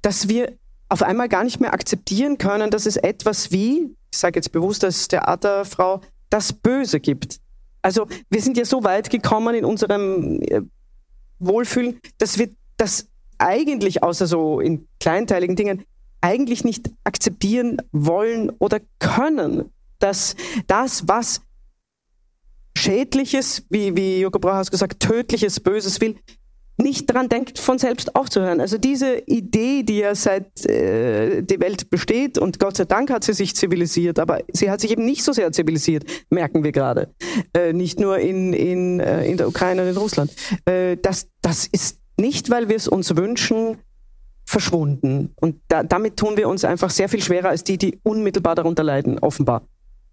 [0.00, 0.52] dass wir
[0.88, 4.84] auf einmal gar nicht mehr akzeptieren können, dass es etwas wie, ich sage jetzt bewusst
[4.84, 7.40] als Theaterfrau, das Böse gibt.
[7.82, 10.62] Also wir sind ja so weit gekommen in unserem äh,
[11.38, 13.08] Wohlfühlen, dass wir das
[13.38, 15.84] eigentlich, außer so in kleinteiligen Dingen,
[16.22, 20.34] eigentlich nicht akzeptieren wollen oder können, dass
[20.66, 21.42] das, was
[22.76, 26.16] Schädliches, wie, wie Joko Brauhaus gesagt, Tödliches, Böses will,
[26.78, 28.60] nicht daran denkt, von selbst aufzuhören.
[28.60, 33.24] Also diese Idee, die ja seit äh, die Welt besteht, und Gott sei Dank hat
[33.24, 37.14] sie sich zivilisiert, aber sie hat sich eben nicht so sehr zivilisiert, merken wir gerade.
[37.54, 40.32] Äh, nicht nur in, in, äh, in der Ukraine und in Russland.
[40.64, 43.76] Äh, das, das ist nicht, weil wir es uns wünschen,
[44.52, 45.32] verschwunden.
[45.36, 48.84] Und da, damit tun wir uns einfach sehr viel schwerer als die, die unmittelbar darunter
[48.84, 49.62] leiden, offenbar.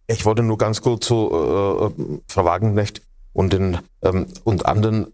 [0.08, 3.02] Ich wollte nur ganz kurz zu äh, äh Frau Wagenknecht
[3.34, 5.08] und den ähm, und anderen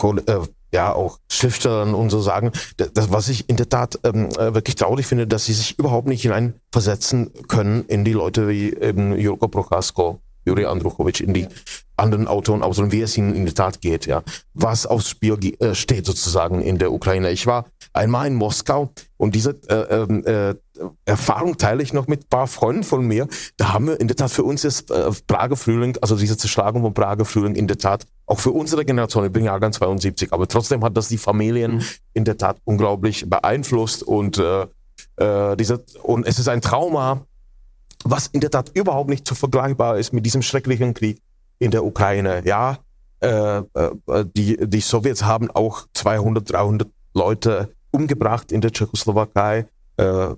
[0.00, 0.38] äh,
[0.72, 4.76] ja auch Schriftstellern und so sagen, das, was ich in der Tat ähm, äh, wirklich
[4.76, 9.48] traurig finde, dass sie sich überhaupt nicht hineinversetzen können in die Leute wie eben Jurko
[9.48, 11.48] Prochasko, Juri Andruchowitsch, in die
[11.98, 14.22] anderen Autoren, Autoren, wie es ihnen in der Tat geht, ja,
[14.54, 17.30] was aufs Spiel äh, steht sozusagen in der Ukraine.
[17.30, 20.54] Ich war einmal in Moskau und diese äh, ähm, äh,
[21.04, 23.26] Erfahrung teile ich noch mit ein paar Freunden von mir.
[23.56, 26.82] Da haben wir in der Tat für uns das äh, Prager Frühling, also diese Zerschlagung
[26.82, 30.46] von Prager Frühling in der Tat, auch für unsere Generation, ich bin Jahrgang 72, aber
[30.46, 31.84] trotzdem hat das die Familien mhm.
[32.14, 34.66] in der Tat unglaublich beeinflusst und äh,
[35.16, 37.26] äh, diese, und es ist ein Trauma,
[38.04, 41.20] was in der Tat überhaupt nicht zu vergleichbar ist mit diesem schrecklichen Krieg
[41.58, 42.42] in der Ukraine.
[42.44, 42.78] Ja,
[43.20, 43.64] äh, äh,
[44.36, 49.66] die, die Sowjets haben auch 200, 300 Leute umgebracht in der Tschechoslowakei,
[49.96, 50.28] äh,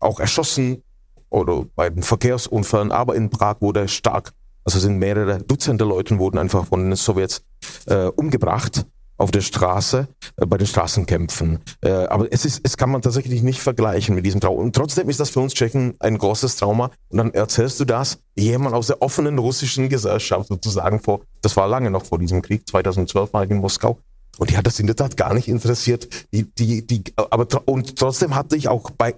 [0.00, 0.82] auch erschossen
[1.30, 4.32] oder bei den Verkehrsunfällen, aber in Prag wurde stark,
[4.64, 7.44] also sind mehrere Dutzende Leute wurden einfach von den Sowjets
[7.86, 11.60] äh, umgebracht auf der Straße, äh, bei den Straßenkämpfen.
[11.82, 14.62] Äh, aber es ist, es kann man tatsächlich nicht vergleichen mit diesem Trauma.
[14.62, 16.90] Und trotzdem ist das für uns Tschechen ein großes Trauma.
[17.08, 21.68] Und dann erzählst du das jemand aus der offenen russischen Gesellschaft sozusagen vor, das war
[21.68, 23.98] lange noch vor diesem Krieg, 2012 war ich in Moskau.
[24.38, 26.08] Und die hat das in der Tat gar nicht interessiert.
[26.32, 29.14] Die, die, die, aber, und trotzdem hatte ich auch bei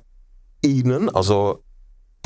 [0.62, 1.62] ihnen, also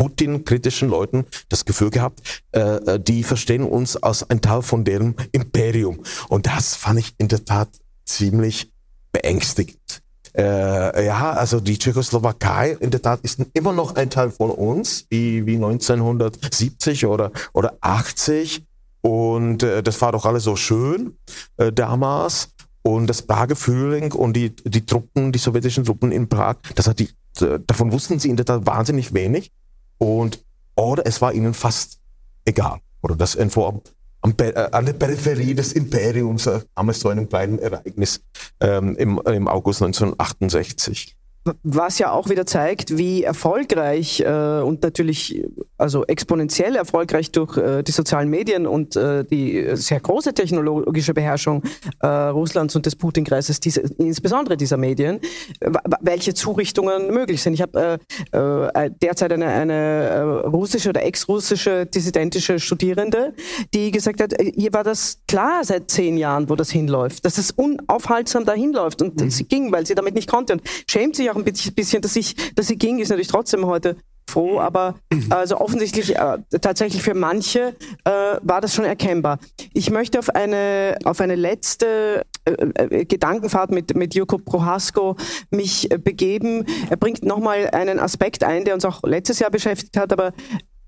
[0.01, 5.15] Putin-kritischen Leuten das Gefühl gehabt, äh, äh, die verstehen uns als ein Teil von deren
[5.33, 6.01] Imperium.
[6.31, 7.69] Und das fand ich in der Tat
[8.07, 8.73] ziemlich
[9.13, 10.01] beängstigend.
[10.35, 15.05] Äh, ja, also die Tschechoslowakei in der Tat ist immer noch ein Teil von uns,
[15.11, 18.65] wie, wie 1970 oder, oder 80.
[19.03, 21.19] Und äh, das war doch alles so schön
[21.59, 22.49] äh, damals.
[22.81, 27.01] Und das Prager Frühling und die, die Truppen, die sowjetischen Truppen in Prag, das hat
[27.01, 27.11] die,
[27.67, 29.53] davon wussten sie in der Tat wahnsinnig wenig.
[30.01, 30.43] Und,
[30.77, 32.01] oder es war ihnen fast
[32.45, 32.81] egal.
[33.03, 37.29] Oder das irgendwo am, äh, an der Peripherie des Imperiums äh, kam es zu einem
[37.29, 38.23] kleinen Ereignis
[38.61, 41.17] ähm, im, im August 1968
[41.63, 45.43] was ja auch wieder zeigt, wie erfolgreich äh, und natürlich
[45.79, 51.63] also exponentiell erfolgreich durch äh, die sozialen Medien und äh, die sehr große technologische Beherrschung
[52.01, 55.21] äh, Russlands und des Putin-Kreises, diese, insbesondere dieser Medien,
[56.03, 57.55] welche Zurichtungen möglich sind.
[57.55, 57.99] Ich habe
[58.33, 63.33] äh, äh, derzeit eine, eine russische oder ex-russische dissidentische Studierende,
[63.73, 67.51] die gesagt hat, ihr war das klar seit zehn Jahren, wo das hinläuft, dass es
[67.53, 69.31] unaufhaltsam dahin läuft und mhm.
[69.31, 72.55] sie ging, weil sie damit nicht konnte und schämt sich auch ein bisschen, dass ich,
[72.55, 73.97] dass sie ging, ist natürlich trotzdem heute
[74.31, 74.95] froh, aber
[75.31, 77.75] also offensichtlich äh, tatsächlich für manche
[78.05, 78.11] äh,
[78.43, 79.39] war das schon erkennbar.
[79.75, 85.17] Ich möchte auf eine auf eine letzte äh, äh Gedankenfahrt mit mit Joko Prohasko
[85.51, 86.65] mich äh, begeben.
[86.89, 90.33] Er bringt nochmal einen Aspekt ein, der uns auch letztes Jahr beschäftigt hat, aber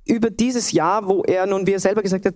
[0.04, 2.34] über dieses Jahr, wo er nun, wie er selber gesagt hat,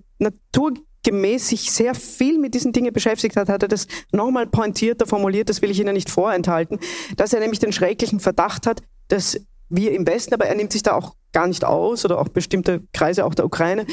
[1.07, 5.49] naturgemäß sich sehr viel mit diesen Dingen beschäftigt hat, hat er das nochmal pointierter formuliert,
[5.49, 6.79] das will ich Ihnen nicht vorenthalten,
[7.17, 10.83] dass er nämlich den schrecklichen Verdacht hat, dass wir im Westen, aber er nimmt sich
[10.83, 13.87] da auch gar nicht aus oder auch bestimmte Kreise auch der Ukraine,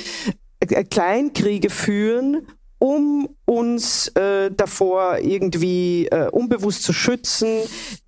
[0.59, 2.47] äh, Kleinkriege führen,
[2.79, 7.47] um uns äh, davor irgendwie äh, unbewusst zu schützen,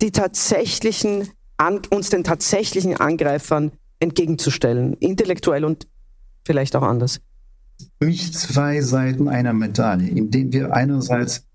[0.01, 5.87] die tatsächlichen an, uns den tatsächlichen Angreifern entgegenzustellen, intellektuell und
[6.43, 7.21] vielleicht auch anders.
[7.99, 11.45] Für mich zwei Seiten einer Medaille, indem wir einerseits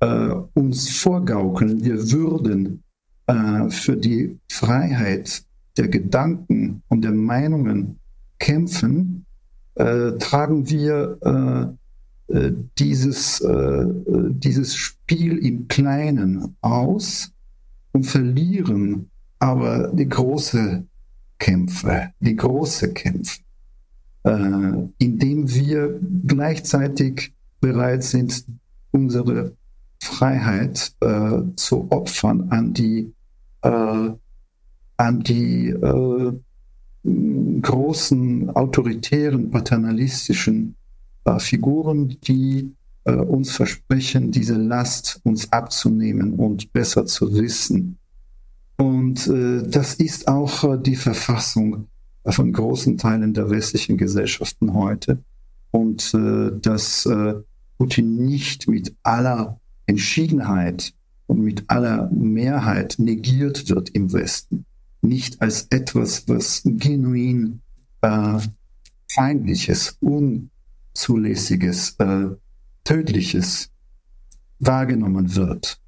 [0.00, 2.82] äh, uns vorgaukeln, wir würden
[3.26, 5.42] äh, für die Freiheit
[5.76, 7.98] der Gedanken und der Meinungen
[8.38, 9.24] kämpfen,
[9.74, 11.18] äh, tragen wir
[12.28, 13.86] äh, äh, dieses, äh,
[14.30, 17.30] dieses Spiel im Kleinen aus
[17.92, 20.84] und verlieren aber die große
[21.38, 23.45] Kämpfe, die große Kämpfe, äh,
[24.98, 28.44] indem wir gleichzeitig bereit sind,
[28.90, 29.52] unsere
[30.02, 33.12] Freiheit äh, zu opfern an die,
[33.62, 34.10] äh,
[34.96, 36.32] an die äh,
[37.62, 40.74] großen autoritären, paternalistischen
[41.24, 42.72] äh, Figuren, die
[43.04, 47.98] äh, uns versprechen, diese Last uns abzunehmen und besser zu wissen.
[48.76, 51.86] Und äh, das ist auch äh, die Verfassung
[52.28, 55.22] von großen Teilen der westlichen Gesellschaften heute.
[55.70, 57.34] Und äh, dass äh,
[57.78, 60.92] Putin nicht mit aller Entschiedenheit
[61.26, 64.64] und mit aller Mehrheit negiert wird im Westen.
[65.02, 67.60] Nicht als etwas, was genuin
[68.00, 68.38] äh,
[69.12, 72.28] feindliches, unzulässiges, äh,
[72.84, 73.70] tödliches
[74.58, 75.78] wahrgenommen wird.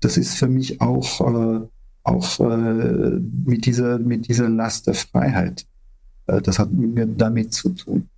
[0.00, 1.66] Das ist für mich auch äh,
[2.04, 5.66] auch äh, mit, dieser, mit dieser Last der Freiheit.
[6.26, 8.08] Äh, das hat damit zu tun.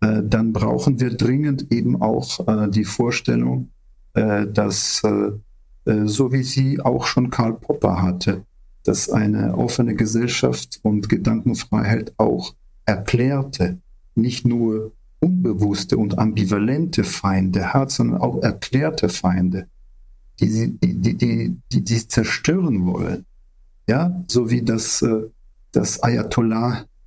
[0.00, 3.70] Äh, dann brauchen wir dringend eben auch äh, die Vorstellung,
[4.14, 8.44] dass, so wie sie auch schon Karl Popper hatte,
[8.84, 12.54] dass eine offene Gesellschaft und Gedankenfreiheit auch
[12.84, 13.78] erklärte,
[14.14, 19.66] nicht nur unbewusste und ambivalente Feinde hat, sondern auch erklärte Feinde
[20.40, 23.24] die, die, die, die, die zerstören wollen.
[23.88, 25.02] Ja, so wie das,
[25.72, 26.02] das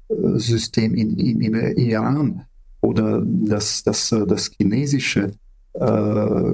[0.10, 2.45] Ayatollah-System in, in, im Iran
[2.82, 5.32] oder das, das, das chinesische
[5.74, 6.51] äh,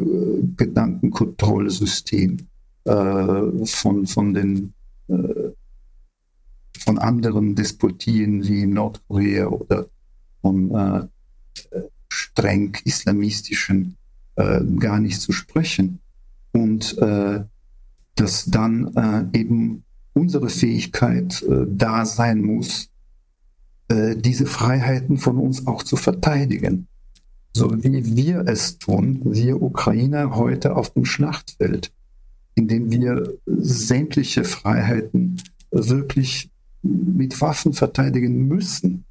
[0.58, 2.38] Gedankenkontrollsystem
[2.86, 4.74] äh, von, von den
[5.08, 5.52] äh,
[6.80, 9.88] von anderen Despotien wie Nordkorea oder
[10.41, 11.08] von äh,
[12.10, 13.97] streng islamistischen
[14.36, 15.99] äh, gar nicht zu sprechen.
[16.54, 17.43] Und äh,
[18.16, 19.84] dass dann eben
[20.14, 22.91] unsere Fähigkeit äh, da sein muss,
[23.92, 26.88] äh, diese Freiheiten von uns auch zu verteidigen.
[27.54, 31.92] So wie wir es tun, wir Ukrainer heute auf dem Schlachtfeld,
[32.56, 36.50] indem wir sämtliche Freiheiten wirklich
[36.82, 39.04] mit Waffen verteidigen müssen.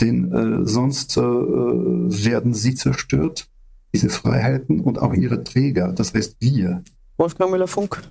[0.00, 3.48] Denn äh, sonst äh, werden sie zerstört
[3.92, 6.82] diese Freiheiten und auch ihre Träger, das heißt wir.
[7.18, 8.02] Wolfgang Müller-Funk.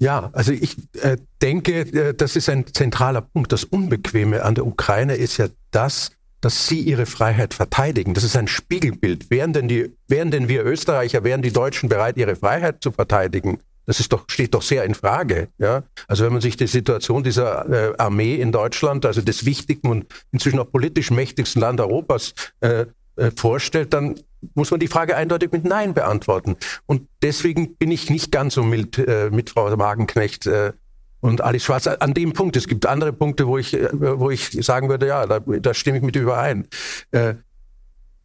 [0.00, 3.52] Ja, also ich äh, denke, äh, das ist ein zentraler Punkt.
[3.52, 8.14] Das Unbequeme an der Ukraine ist ja das, dass sie ihre Freiheit verteidigen.
[8.14, 9.30] Das ist ein Spiegelbild.
[9.30, 13.58] Wären denn, die, wären denn wir Österreicher, wären die Deutschen bereit, ihre Freiheit zu verteidigen?
[13.84, 15.48] Das ist doch, steht doch sehr in Frage.
[15.58, 15.82] Ja?
[16.08, 20.06] Also wenn man sich die Situation dieser äh, Armee in Deutschland, also des wichtigen und
[20.32, 22.86] inzwischen auch politisch mächtigsten Land Europas, äh,
[23.16, 24.14] äh vorstellt, dann
[24.54, 26.56] muss man die Frage eindeutig mit Nein beantworten.
[26.86, 30.72] Und deswegen bin ich nicht ganz so mild äh, mit Frau Wagenknecht äh,
[31.20, 32.56] und Alice Schwarz an dem Punkt.
[32.56, 35.98] Es gibt andere Punkte, wo ich, äh, wo ich sagen würde, ja, da, da stimme
[35.98, 36.66] ich mit überein.
[37.10, 37.34] Äh,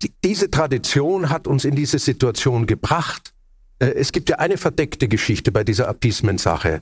[0.01, 3.34] die, diese Tradition hat uns in diese Situation gebracht.
[3.80, 6.82] Äh, es gibt ja eine verdeckte Geschichte bei dieser Appeasement-Sache.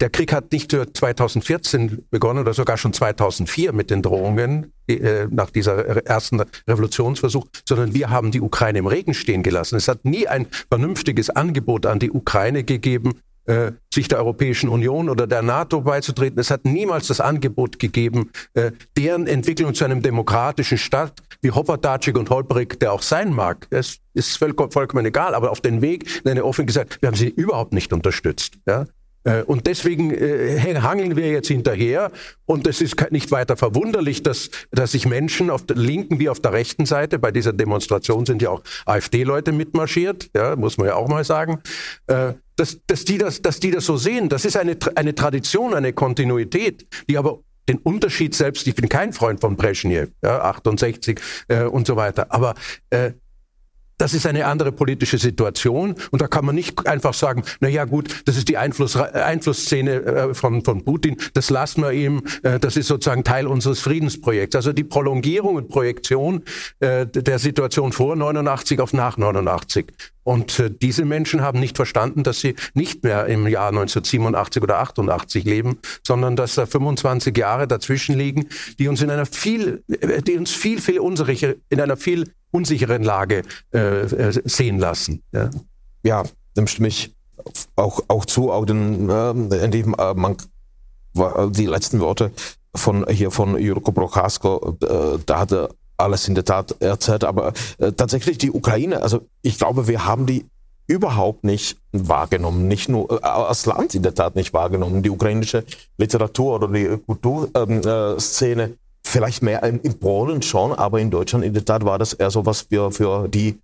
[0.00, 5.26] Der Krieg hat nicht nur 2014 begonnen oder sogar schon 2004 mit den Drohungen äh,
[5.30, 9.76] nach dieser ersten Revolutionsversuch, sondern wir haben die Ukraine im Regen stehen gelassen.
[9.76, 15.10] Es hat nie ein vernünftiges Angebot an die Ukraine gegeben, äh, sich der Europäischen Union
[15.10, 16.38] oder der NATO beizutreten.
[16.38, 22.16] Es hat niemals das Angebot gegeben, äh, deren Entwicklung zu einem demokratischen Staat wie Hoppertatschik
[22.16, 23.66] und Holperig, der auch sein mag.
[23.68, 27.74] Es ist vollkommen egal, aber auf den Weg, eine offen gesagt, wir haben sie überhaupt
[27.74, 28.54] nicht unterstützt.
[28.66, 28.86] Ja?
[29.24, 32.10] Äh, und deswegen äh, hangeln wir jetzt hinterher.
[32.46, 36.40] Und es ist nicht weiter verwunderlich, dass, dass sich Menschen auf der linken wie auf
[36.40, 40.94] der rechten Seite, bei dieser Demonstration sind ja auch AfD-Leute mitmarschiert, ja, muss man ja
[40.94, 41.60] auch mal sagen,
[42.06, 44.28] äh, dass, dass, die das, dass die das so sehen.
[44.28, 49.12] Das ist eine, eine Tradition, eine Kontinuität, die aber den Unterschied selbst, ich bin kein
[49.12, 52.54] Freund von Brezhnev, ja, 68 äh, und so weiter, aber
[52.90, 53.12] äh,
[54.00, 57.84] das ist eine andere politische Situation und da kann man nicht einfach sagen, na ja
[57.84, 62.58] gut, das ist die Einfluss, Einflussszene äh, von, von Putin, das lassen wir ihm, äh,
[62.58, 64.56] das ist sozusagen Teil unseres Friedensprojekts.
[64.56, 66.42] Also die Prolongierung und Projektion
[66.80, 69.86] äh, der Situation vor 89 auf nach 89.
[70.22, 75.44] Und diese Menschen haben nicht verstanden, dass sie nicht mehr im Jahr 1987 oder 88
[75.44, 78.46] leben, sondern dass da 25 Jahre dazwischen liegen,
[78.78, 83.42] die uns in einer viel, die uns viel, viel unsicher, in einer viel unsicheren Lage
[83.72, 85.22] äh, äh, sehen lassen.
[85.32, 85.50] Ja,
[86.02, 86.24] ja
[86.56, 87.14] dem stimme ich
[87.76, 90.36] auch, auch zu, auch den, äh, in dem, äh, man,
[91.50, 92.30] die letzten Worte
[92.74, 97.92] von hier von Jurko Prochasko, äh, da hatte alles in der Tat erzählt, aber äh,
[97.92, 100.46] tatsächlich die Ukraine, also ich glaube, wir haben die
[100.86, 105.02] überhaupt nicht wahrgenommen, nicht nur äh, als Land in der Tat nicht wahrgenommen.
[105.02, 105.64] Die ukrainische
[105.98, 108.76] Literatur oder die Kulturszene ähm, äh,
[109.10, 112.30] Vielleicht mehr in, in, Polen schon, aber in Deutschland in der Tat war das eher
[112.30, 113.58] so was für, für die,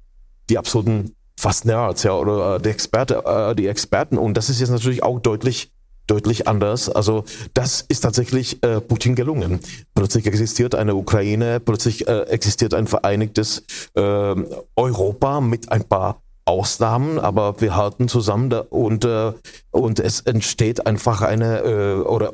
[0.50, 4.18] die absoluten fast Nerds, ja, oder äh, die, Experte, äh, die Experten.
[4.18, 5.70] Und das ist jetzt natürlich auch deutlich,
[6.08, 6.88] deutlich anders.
[6.88, 7.22] Also
[7.54, 9.60] das ist tatsächlich äh, Putin gelungen.
[9.94, 13.62] Plötzlich existiert eine Ukraine, plötzlich äh, existiert ein vereinigtes
[13.94, 14.34] äh,
[14.74, 19.32] Europa mit ein paar Ausnahmen, aber wir halten zusammen da und, äh,
[19.70, 22.32] und es entsteht einfach eine, äh, oder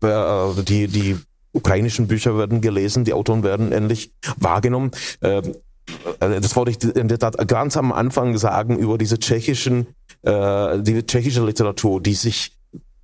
[0.00, 1.18] äh, die, die
[1.54, 4.90] ukrainischen Bücher werden gelesen, die Autoren werden endlich wahrgenommen.
[5.22, 5.54] Ähm,
[6.20, 9.86] äh, das wollte ich in der Tat ganz am Anfang sagen über diese tschechischen,
[10.22, 12.52] äh, die tschechische Literatur, die sich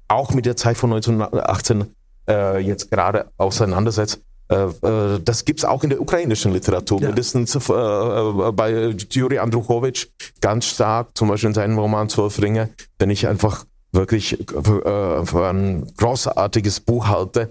[0.08, 1.94] auch mit der Zeit von 1918
[2.28, 4.20] äh, jetzt gerade auseinandersetzt.
[4.48, 7.08] Äh, äh, das gibt's auch in der ukrainischen Literatur, ja.
[7.08, 10.08] mindestens bei Juri Andruchowitsch
[10.40, 12.70] ganz stark, zum Beispiel in seinem Roman Zwölf Ringe,
[13.00, 17.50] den ich einfach wirklich für ein großartiges Buch halte,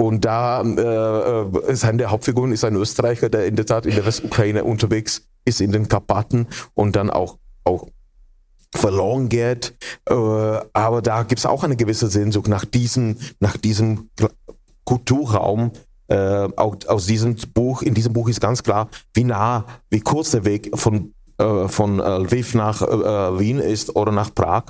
[0.00, 3.94] und da äh, ist eine der Hauptfiguren ist ein Österreicher, der in der Tat in
[3.94, 7.86] der Westukraine unterwegs ist, in den Karpaten und dann auch, auch
[8.74, 9.74] verloren geht.
[10.08, 14.08] Äh, aber da gibt es auch eine gewisse Sehnsucht nach diesem, nach diesem
[14.84, 15.72] Kulturraum.
[16.08, 20.30] Äh, auch aus diesem Buch, in diesem Buch ist ganz klar, wie nah, wie kurz
[20.30, 24.64] der Weg von, äh, von Lviv nach äh, Wien ist oder nach Prag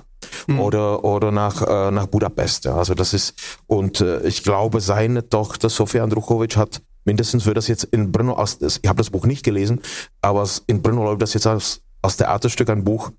[0.46, 0.60] mhm.
[0.60, 2.64] oder, oder nach, äh, nach Budapest.
[2.64, 2.76] Ja.
[2.76, 3.34] Also das ist,
[3.66, 8.34] und äh, ich glaube, seine Tochter Sofia Andruchowitsch hat mindestens für das jetzt in Brno,
[8.34, 9.80] aus, ich habe das Buch nicht gelesen,
[10.20, 13.10] aber in Brno läuft das jetzt als, als Theaterstück ein Buch,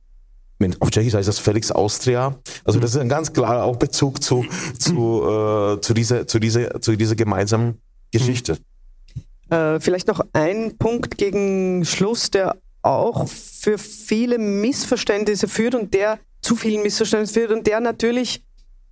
[0.80, 2.36] auf Tschechisch heißt das Felix Austria.
[2.64, 4.46] Also das ist ein ganz klarer auch Bezug zu,
[4.78, 7.82] zu, äh, zu, dieser, zu, dieser, zu dieser gemeinsamen
[8.12, 8.58] Geschichte.
[9.50, 16.20] Äh, vielleicht noch ein Punkt gegen Schluss, der auch für viele Missverständnisse führt und der
[16.42, 18.44] zu vielen Missverständnissen führt und der natürlich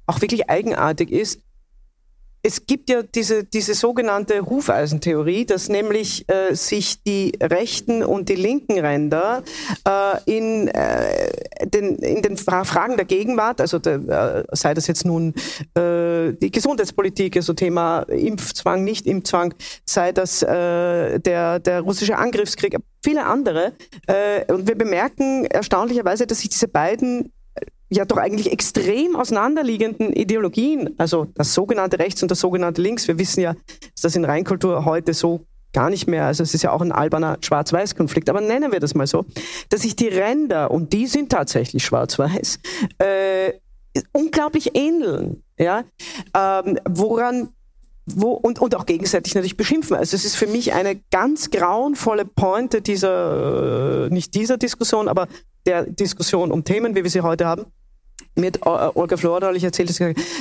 [0.06, 1.42] auch wirklich eigenartig ist.
[2.42, 8.36] Es gibt ja diese, diese sogenannte Hufeisentheorie, dass nämlich äh, sich die rechten und die
[8.36, 9.44] linken Ränder
[9.86, 11.32] äh, in, äh,
[11.66, 15.34] den, in den Fra Fragen der Gegenwart, also der, äh, sei das jetzt nun
[15.76, 19.54] äh, die Gesundheitspolitik, also Thema Impfzwang, Nicht-Impfzwang,
[19.86, 23.74] sei das äh, der, der russische Angriffskrieg, viele andere.
[24.50, 27.32] und wir bemerken erstaunlicherweise, dass sich diese beiden
[27.90, 33.08] ja doch eigentlich extrem auseinanderliegenden Ideologien, also das sogenannte Rechts und das sogenannte Links.
[33.08, 35.42] Wir wissen ja, dass das in Reinkultur heute so
[35.74, 38.96] gar nicht mehr, also es ist ja auch ein alberner Schwarz-Weiß-Konflikt, aber nennen wir das
[38.96, 39.26] mal so,
[39.70, 42.60] dass sich die Ränder, und die sind tatsächlich schwarz-weiß,
[42.98, 43.54] äh,
[44.12, 45.44] unglaublich ähneln.
[45.58, 45.84] Ja?
[46.36, 47.50] Ähm, woran
[48.16, 49.96] wo, und, und auch gegenseitig natürlich beschimpfen.
[49.96, 55.28] Also es ist für mich eine ganz grauenvolle Pointe dieser, äh, nicht dieser Diskussion, aber
[55.70, 57.66] der Diskussion um Themen, wie wir sie heute haben
[58.36, 59.90] mit äh, Olga Flora ich erzählt,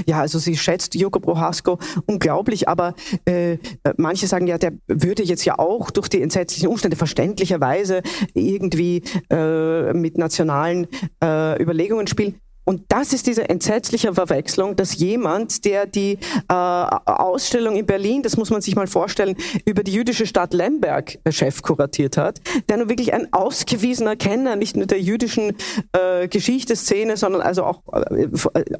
[0.06, 3.58] ja, also sie schätzt Joko Prohasko unglaublich, aber äh,
[3.96, 8.02] manche sagen ja, der würde jetzt ja auch durch die entsetzlichen Umstände verständlicherweise
[8.34, 10.86] irgendwie äh, mit nationalen
[11.22, 12.40] äh, Überlegungen spielen.
[12.68, 16.18] Und das ist diese entsetzliche Verwechslung, dass jemand, der die
[16.50, 21.18] äh, Ausstellung in Berlin, das muss man sich mal vorstellen, über die jüdische Stadt Lemberg
[21.24, 25.56] äh, Chef kuratiert hat, der nun wirklich ein ausgewiesener Kenner nicht nur der jüdischen
[25.92, 28.28] äh, Geschichtsszene, sondern also auch äh,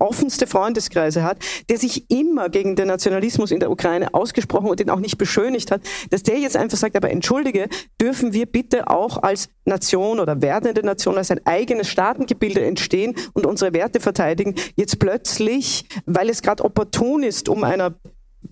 [0.01, 1.39] offenste Freundeskreise hat,
[1.71, 5.71] der sich immer gegen den Nationalismus in der Ukraine ausgesprochen und den auch nicht beschönigt
[5.71, 5.81] hat,
[6.11, 10.85] dass der jetzt einfach sagt, aber entschuldige, dürfen wir bitte auch als Nation oder werdende
[10.85, 16.65] Nation, als ein eigenes Staatengebilde entstehen und unsere Werte verteidigen, jetzt plötzlich, weil es gerade
[16.65, 17.95] opportun ist, um einer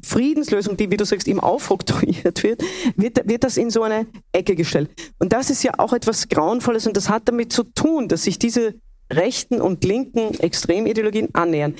[0.03, 2.63] Friedenslösung, die, wie du sagst, ihm aufoktroyiert wird,
[2.97, 4.89] wird, wird das in so eine Ecke gestellt.
[5.19, 8.39] Und das ist ja auch etwas Grauenvolles und das hat damit zu tun, dass sich
[8.39, 8.75] diese
[9.13, 11.75] rechten und linken Extremideologien annähern.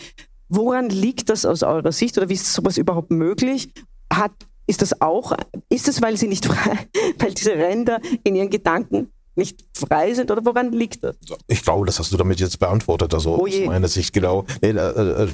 [0.49, 3.73] Woran liegt das aus eurer Sicht oder wie ist sowas überhaupt möglich?
[4.13, 4.33] Hat,
[4.67, 5.33] ist das auch,
[5.69, 6.79] ist es, weil sie nicht frei,
[7.19, 11.17] weil diese Ränder in ihren Gedanken nicht frei sind oder woran liegt das?
[11.47, 13.63] Ich glaube, das hast du damit jetzt beantwortet, also Oh je.
[13.63, 14.45] aus meiner Sicht genau.
[14.63, 15.29] Nee, äh, äh,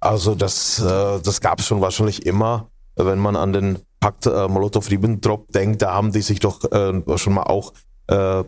[0.00, 4.48] also das, äh, das gab es schon wahrscheinlich immer, wenn man an den Pakt äh,
[4.48, 7.72] Molotow-Ribbentrop denkt, da haben die sich doch äh, schon mal auch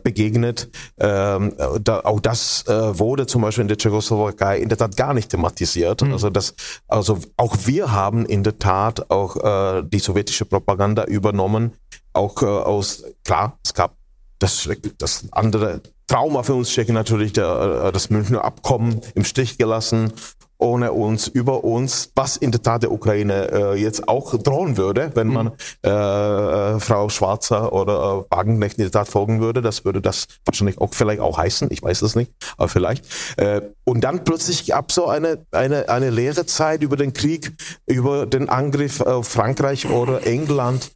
[0.03, 0.69] begegnet.
[0.99, 5.13] Ähm, da, auch das äh, wurde zum Beispiel in der Tschechoslowakei in der Tat gar
[5.15, 6.03] nicht thematisiert.
[6.03, 6.53] Also das,
[6.87, 11.71] also auch wir haben in der Tat auch äh, die sowjetische Propaganda übernommen.
[12.13, 13.95] Auch äh, aus, klar, es gab
[14.39, 19.57] das, das andere Trauma für uns Tschechen natürlich, der, äh, das Münchner Abkommen im Stich
[19.57, 20.13] gelassen,
[20.57, 25.11] ohne uns, über uns, was in der Tat der Ukraine äh, jetzt auch drohen würde,
[25.13, 25.51] wenn man
[25.85, 29.61] äh, äh, Frau Schwarzer oder äh, Wagenknecht in der Tat folgen würde.
[29.61, 33.05] Das würde das wahrscheinlich auch vielleicht auch heißen, ich weiß es nicht, aber vielleicht.
[33.37, 37.53] Äh, und dann plötzlich gab so eine, eine, eine leere Zeit über den Krieg,
[37.85, 40.91] über den Angriff auf Frankreich oder England,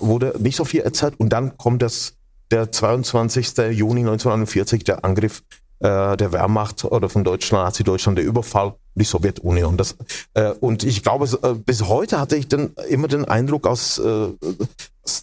[0.00, 2.14] wurde nicht so viel erzählt und dann kommt das
[2.50, 3.56] der 22.
[3.72, 5.42] Juni 1941, der Angriff
[5.80, 9.76] äh, der Wehrmacht oder von Deutschland, Nazi-Deutschland, der Überfall die Sowjetunion.
[9.76, 9.96] Das,
[10.34, 14.28] äh, und ich glaube, äh, bis heute hatte ich dann immer den Eindruck, aus, äh,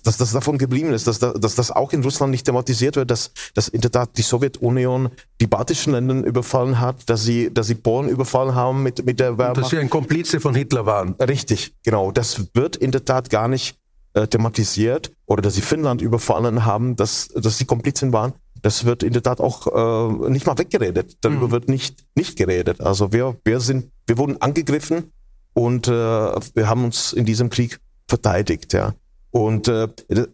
[0.04, 3.10] dass das davon geblieben ist, dass, da, dass das auch in Russland nicht thematisiert wird,
[3.10, 5.10] dass, dass in der Tat die Sowjetunion
[5.42, 9.38] die baltischen Länder überfallen hat, dass sie, dass sie Polen überfallen haben mit, mit der
[9.38, 9.58] Wehrmacht.
[9.58, 11.16] Dass sie ein Komplize von Hitler waren.
[11.16, 12.12] Richtig, genau.
[12.12, 13.76] Das wird in der Tat gar nicht
[14.14, 18.34] äh, thematisiert oder dass sie Finnland überfallen haben, dass, dass sie Komplizen waren.
[18.62, 21.18] Das wird in der Tat auch äh, nicht mal weggeredet.
[21.22, 22.80] Darüber wird nicht, nicht geredet.
[22.80, 25.12] Also wir, wir sind, wir wurden angegriffen
[25.54, 28.94] und äh, wir haben uns in diesem Krieg verteidigt, ja.
[29.32, 29.88] Und äh,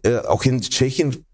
[0.04, 1.24] äh, auch in Tschechien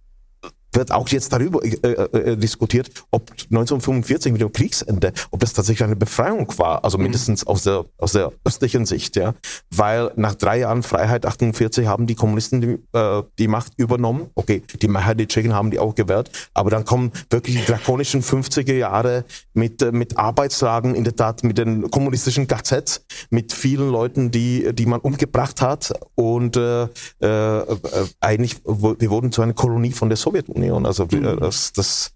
[0.77, 5.85] wird auch jetzt darüber äh, äh, diskutiert, ob 1945 mit dem Kriegsende, ob das tatsächlich
[5.85, 9.35] eine Befreiung war, also mindestens aus der aus der östlichen Sicht, ja,
[9.74, 14.31] weil nach drei Jahren Freiheit 48 haben die Kommunisten die, äh, die Macht übernommen.
[14.35, 18.22] Okay, die Mehrheit der Tschechen haben die auch gewählt, aber dann kommen wirklich die drakonischen
[18.22, 19.24] 50er Jahre
[19.55, 24.72] mit äh, mit Arbeitslagen, in der Tat mit den kommunistischen KZs, mit vielen Leuten, die
[24.74, 26.89] die man umgebracht hat und äh, äh,
[27.20, 27.66] äh,
[28.20, 30.66] eigentlich wir wurden zu einer Kolonie von der Sowjetunion.
[30.73, 32.12] Also wir- das, das,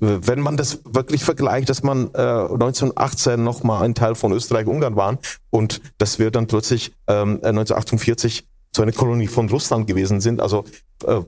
[0.00, 4.96] wenn man das wirklich vergleicht, dass man äh, 1918 noch mal ein Teil von Österreich-Ungarn
[4.96, 5.18] waren
[5.50, 10.40] und dass wir dann plötzlich ähm, 1948 zu einer Kolonie von Russland gewesen sind.
[10.40, 10.64] Also
[11.04, 11.20] äh,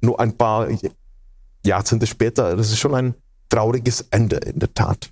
[0.00, 0.68] nur ein paar
[1.66, 2.56] Jahrzehnte später.
[2.56, 3.14] Das ist schon ein
[3.48, 5.10] trauriges Ende in der Tat.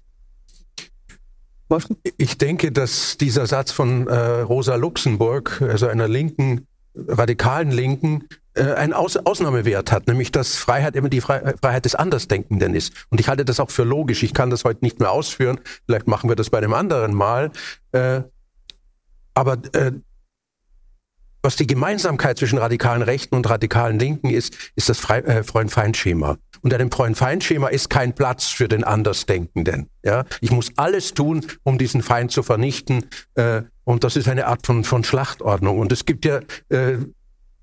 [2.18, 8.72] Ich denke, dass dieser Satz von äh, Rosa Luxemburg, also einer linken, radikalen Linken, äh,
[8.74, 12.92] einen Aus Ausnahmewert hat, nämlich dass Freiheit immer die Fre Freiheit des Andersdenkenden ist.
[13.10, 14.22] Und ich halte das auch für logisch.
[14.22, 15.60] Ich kann das heute nicht mehr ausführen.
[15.86, 17.50] Vielleicht machen wir das bei einem anderen Mal.
[17.92, 18.22] Äh,
[19.34, 19.92] aber äh,
[21.42, 26.38] was die Gemeinsamkeit zwischen radikalen Rechten und radikalen Linken ist, ist das Frei- äh, Freund-Feind-Schema.
[26.62, 29.88] Unter dem Freund-Feind-Schema ist kein Platz für den Andersdenkenden.
[30.04, 30.24] Ja?
[30.40, 33.06] Ich muss alles tun, um diesen Feind zu vernichten.
[33.34, 35.80] Äh, und das ist eine Art von, von Schlachtordnung.
[35.80, 36.98] Und es gibt ja äh,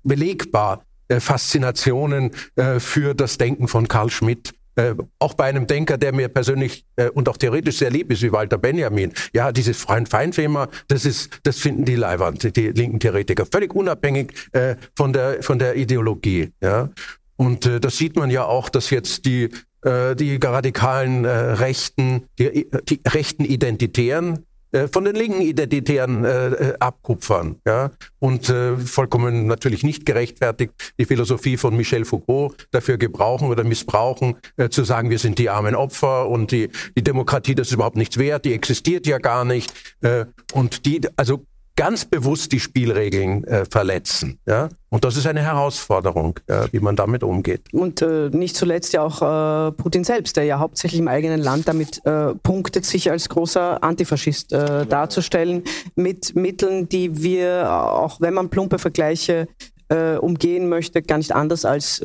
[0.02, 4.52] belegbar äh, Faszinationen äh, für das Denken von Karl Schmidt.
[4.80, 8.22] Äh, auch bei einem Denker, der mir persönlich äh, und auch theoretisch sehr lieb ist,
[8.22, 9.12] wie Walter Benjamin.
[9.34, 14.76] Ja, dieses Freund-Feind-Thema, das ist, das finden die Leiwand, die linken Theoretiker, völlig unabhängig äh,
[14.96, 16.52] von der von der Ideologie.
[16.62, 16.88] Ja,
[17.36, 19.50] und äh, das sieht man ja auch, dass jetzt die
[19.82, 24.46] äh, die radikalen äh, Rechten, die, die rechten Identitären
[24.92, 27.56] von den linken Identitären äh, äh, abkupfern.
[27.66, 27.90] Ja?
[28.18, 34.36] Und äh, vollkommen natürlich nicht gerechtfertigt die Philosophie von Michel Foucault dafür gebrauchen oder missbrauchen,
[34.56, 37.96] äh, zu sagen, wir sind die armen Opfer und die, die Demokratie, das ist überhaupt
[37.96, 39.72] nichts wert, die existiert ja gar nicht.
[40.02, 41.44] Äh, und die, also
[41.80, 44.38] ganz bewusst die Spielregeln äh, verletzen.
[44.46, 44.68] Ja?
[44.90, 47.72] Und das ist eine Herausforderung, äh, wie man damit umgeht.
[47.72, 51.68] Und äh, nicht zuletzt ja auch äh, Putin selbst, der ja hauptsächlich im eigenen Land
[51.68, 55.62] damit äh, punktet, sich als großer Antifaschist äh, darzustellen,
[55.94, 59.48] mit Mitteln, die wir, auch wenn man plumpe Vergleiche
[59.88, 62.02] äh, umgehen möchte, gar nicht anders als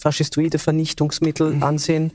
[0.00, 2.12] faschistoide Vernichtungsmittel ansehen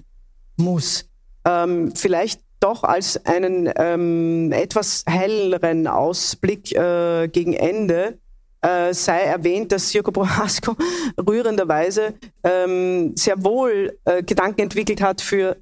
[0.55, 1.09] muss.
[1.43, 8.18] Ähm, vielleicht doch als einen ähm, etwas helleren Ausblick äh, gegen Ende
[8.66, 10.76] äh, sei erwähnt, dass Sirko Prohasko
[11.30, 15.58] rührenderweise ähm, sehr wohl äh, Gedanken entwickelt hat für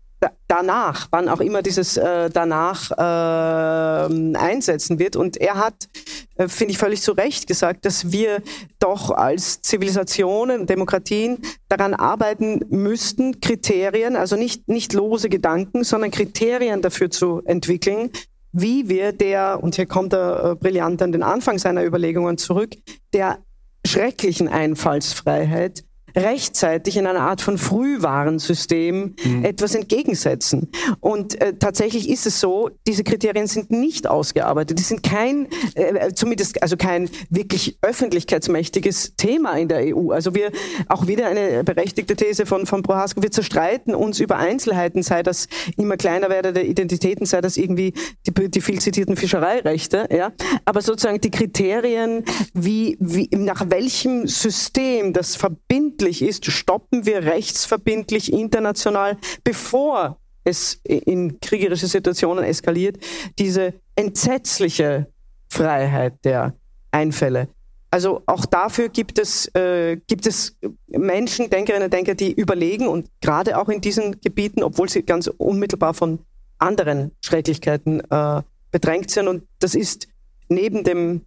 [0.47, 5.15] danach, wann auch immer dieses äh, danach äh, einsetzen wird.
[5.15, 5.89] Und er hat,
[6.35, 8.41] äh, finde ich völlig zu Recht gesagt, dass wir
[8.79, 16.81] doch als Zivilisationen, Demokratien daran arbeiten müssten, Kriterien, also nicht, nicht lose Gedanken, sondern Kriterien
[16.81, 18.11] dafür zu entwickeln,
[18.51, 22.75] wie wir der, und hier kommt er äh, brillant an den Anfang seiner Überlegungen zurück,
[23.13, 23.39] der
[23.85, 25.83] schrecklichen Einfallsfreiheit
[26.15, 29.45] rechtzeitig in einer Art von Frühwarnsystem mhm.
[29.45, 30.69] etwas entgegensetzen.
[30.99, 34.77] Und äh, tatsächlich ist es so, diese Kriterien sind nicht ausgearbeitet.
[34.77, 40.11] Die sind kein, äh, zumindest also kein wirklich öffentlichkeitsmächtiges Thema in der EU.
[40.11, 40.51] Also wir,
[40.87, 45.47] auch wieder eine berechtigte These von, von Prohaska, wir zerstreiten uns über Einzelheiten, sei das
[45.77, 47.93] immer kleiner werdende Identitäten, sei das irgendwie
[48.27, 50.31] die, die viel zitierten Fischereirechte, ja.
[50.65, 57.23] Aber sozusagen die Kriterien, wie, wie, nach welchem System das verbindlich verbindlich ist, stoppen wir
[57.23, 62.97] rechtsverbindlich international, bevor es in kriegerische Situationen eskaliert,
[63.39, 65.07] diese entsetzliche
[65.49, 66.53] Freiheit der
[66.91, 67.47] Einfälle.
[67.91, 73.07] Also auch dafür gibt es, äh, gibt es Menschen, Denkerinnen und Denker, die überlegen und
[73.21, 76.19] gerade auch in diesen Gebieten, obwohl sie ganz unmittelbar von
[76.57, 78.41] anderen Schrecklichkeiten äh,
[78.71, 79.27] bedrängt sind.
[79.27, 80.07] Und das ist
[80.49, 81.21] neben dem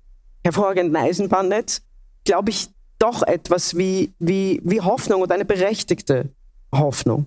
[0.45, 1.83] hervorragenden Eisenbahnnetz,
[2.24, 2.68] glaube ich,
[2.99, 6.30] doch etwas wie, wie, wie Hoffnung und eine berechtigte
[6.72, 7.26] Hoffnung.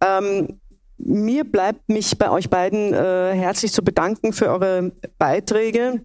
[0.00, 0.60] Ähm,
[0.98, 6.04] mir bleibt mich bei euch beiden äh, herzlich zu bedanken für eure Beiträge,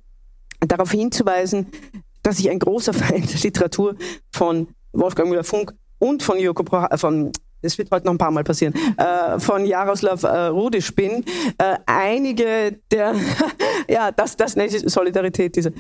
[0.60, 1.68] darauf hinzuweisen,
[2.24, 3.96] dass ich ein großer Feind der Literatur
[4.32, 7.32] von Wolfgang Müller-Funk und von Joko äh, von
[7.68, 11.24] das wird heute noch ein paar Mal passieren, äh, von Jaroslav äh, Rudisch bin.
[11.58, 13.14] Äh, einige der,
[13.90, 15.74] ja, das, das nennt Solidarität, diese.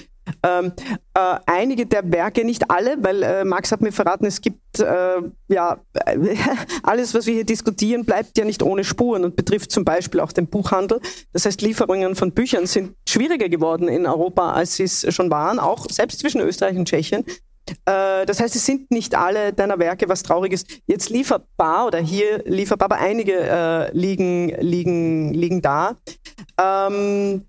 [0.43, 0.73] Ähm,
[1.13, 5.21] äh, einige der Werke, nicht alle, weil äh, Max hat mir verraten, es gibt, äh,
[5.47, 5.77] ja,
[6.83, 10.33] alles, was wir hier diskutieren, bleibt ja nicht ohne Spuren und betrifft zum Beispiel auch
[10.33, 10.99] den Buchhandel.
[11.31, 15.59] Das heißt, Lieferungen von Büchern sind schwieriger geworden in Europa, als sie es schon waren,
[15.59, 17.23] auch selbst zwischen Österreich und Tschechien.
[17.85, 21.99] Äh, das heißt, es sind nicht alle deiner Werke, was traurig ist, jetzt lieferbar oder
[21.99, 25.97] hier lieferbar, aber einige äh, liegen, liegen, liegen da.
[26.59, 27.45] Ähm,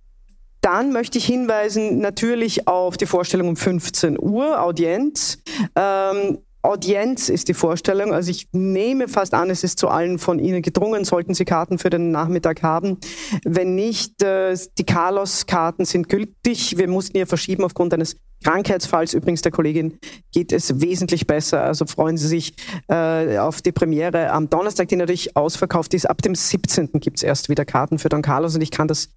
[0.61, 5.39] dann möchte ich hinweisen natürlich auf die Vorstellung um 15 Uhr, Audienz.
[5.77, 8.13] Ähm, Audienz ist die Vorstellung.
[8.13, 11.79] Also ich nehme fast an, es ist zu allen von Ihnen gedrungen, sollten Sie Karten
[11.79, 12.99] für den Nachmittag haben.
[13.45, 16.77] Wenn nicht, äh, die Carlos-Karten sind gültig.
[16.77, 19.15] Wir mussten hier verschieben aufgrund eines Krankheitsfalls.
[19.15, 19.99] Übrigens der Kollegin
[20.33, 21.63] geht es wesentlich besser.
[21.63, 22.55] Also freuen Sie sich
[22.89, 26.09] äh, auf die Premiere am Donnerstag, die natürlich ausverkauft ist.
[26.09, 26.91] Ab dem 17.
[26.95, 29.11] gibt es erst wieder Karten für Don Carlos und ich kann das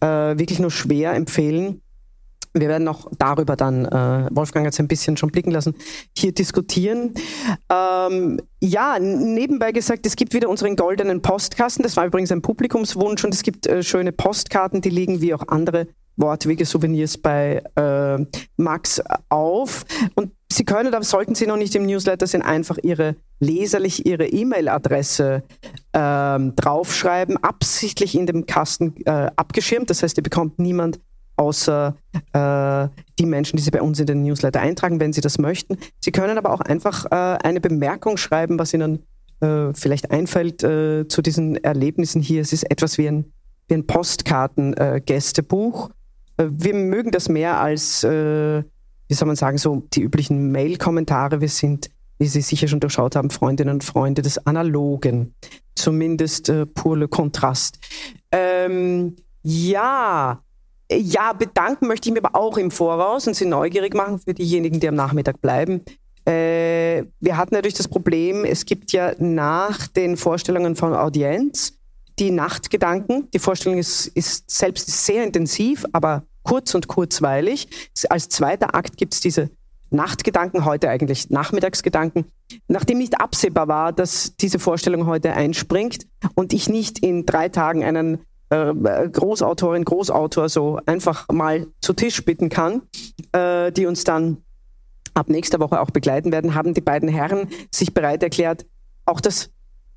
[0.00, 1.80] äh, wirklich nur schwer empfehlen.
[2.60, 5.74] Wir werden auch darüber dann, äh, Wolfgang hat es ein bisschen schon blicken lassen,
[6.16, 7.12] hier diskutieren.
[7.70, 11.82] Ähm, ja, nebenbei gesagt, es gibt wieder unseren goldenen Postkasten.
[11.82, 15.46] Das war übrigens ein Publikumswunsch und es gibt äh, schöne Postkarten, die liegen wie auch
[15.48, 18.24] andere Wortwege-Souvenirs bei äh,
[18.56, 19.84] Max auf.
[20.14, 24.26] Und Sie können, aber sollten Sie noch nicht im Newsletter sind, einfach Ihre leserlich Ihre
[24.26, 25.42] E-Mail-Adresse
[25.92, 29.90] ähm, draufschreiben, absichtlich in dem Kasten äh, abgeschirmt.
[29.90, 31.00] Das heißt, ihr bekommt niemand
[31.36, 31.94] außer
[32.32, 32.88] äh,
[33.18, 35.76] die Menschen, die Sie bei uns in den Newsletter eintragen, wenn Sie das möchten.
[36.00, 39.02] Sie können aber auch einfach äh, eine Bemerkung schreiben, was Ihnen
[39.40, 42.40] äh, vielleicht einfällt äh, zu diesen Erlebnissen hier.
[42.40, 43.32] Es ist etwas wie ein,
[43.68, 45.90] wie ein Postkarten-Gästebuch.
[46.36, 48.62] Wir mögen das mehr als, äh,
[49.08, 51.40] wie soll man sagen, so die üblichen Mail-Kommentare.
[51.40, 55.34] Wir sind, wie Sie sicher schon durchschaut haben, Freundinnen und Freunde des Analogen.
[55.74, 57.78] Zumindest äh, pur le Kontrast.
[58.32, 60.42] Ähm, ja,
[60.90, 64.80] ja, bedanken möchte ich mir aber auch im Voraus und Sie neugierig machen für diejenigen,
[64.80, 65.82] die am Nachmittag bleiben.
[66.26, 71.75] Äh, wir hatten natürlich das Problem, es gibt ja nach den Vorstellungen von Audienz
[72.18, 73.30] die Nachtgedanken.
[73.32, 77.68] Die Vorstellung ist, ist selbst sehr intensiv, aber kurz und kurzweilig.
[78.08, 79.50] Als zweiter Akt gibt es diese
[79.90, 82.26] Nachtgedanken, heute eigentlich Nachmittagsgedanken.
[82.68, 87.84] Nachdem nicht absehbar war, dass diese Vorstellung heute einspringt und ich nicht in drei Tagen
[87.84, 88.72] einen äh,
[89.08, 92.82] Großautorin, Großautor so einfach mal zu Tisch bitten kann,
[93.32, 94.38] äh, die uns dann
[95.14, 98.66] ab nächster Woche auch begleiten werden, haben die beiden Herren sich bereit erklärt,
[99.04, 99.50] auch das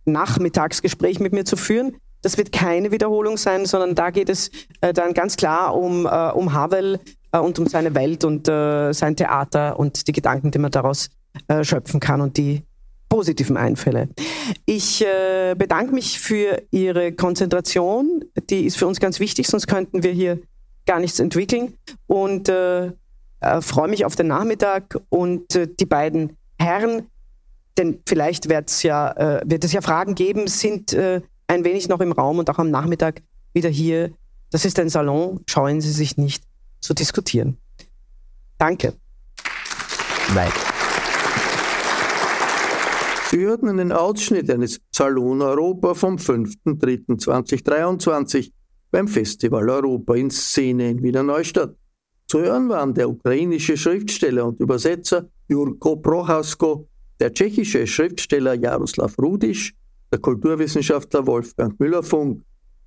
[0.06, 1.98] Nachmittagsgespräch mit mir zu führen.
[2.22, 4.52] Das wird keine Wiederholung sein, sondern da geht es
[4.82, 7.00] äh, dann ganz klar um, äh, um Havel
[7.32, 11.10] äh, und um seine Welt und äh, sein Theater und die Gedanken, die man daraus
[11.48, 12.64] äh, schöpfen kann und die
[13.08, 14.10] positiven Einfälle.
[14.66, 18.26] Ich äh, bedanke mich für Ihre Konzentration.
[18.50, 20.40] Die ist für uns ganz wichtig, sonst könnten wir hier
[20.86, 21.74] gar nichts entwickeln.
[22.08, 22.52] Und
[23.62, 27.08] freue mich auf den Nachmittag und die beiden Herren,
[27.78, 28.52] denn vielleicht
[28.84, 30.96] ja, wird es ja Fragen geben, sind
[31.50, 33.24] ein wenig noch im Raum und auch am Nachmittag
[33.54, 34.12] wieder hier.
[34.52, 36.44] Das ist ein Salon, scheuen Sie sich nicht
[36.80, 37.58] zu diskutieren.
[38.60, 38.94] Danke.
[40.36, 40.52] Nein.
[43.32, 48.52] Sie hörten einen Ausschnitt eines Salon Europa vom 5.3.2023
[48.92, 51.76] beim Festival Europa in Szene in Wiener Neustadt.
[52.28, 56.88] Zu hören waren der ukrainische Schriftsteller und Übersetzer Jurko Prochasko,
[57.20, 59.74] der tschechische Schriftsteller Jaroslav Rudisch,
[60.12, 62.42] der Kulturwissenschaftler Wolfgang Müller-Funk.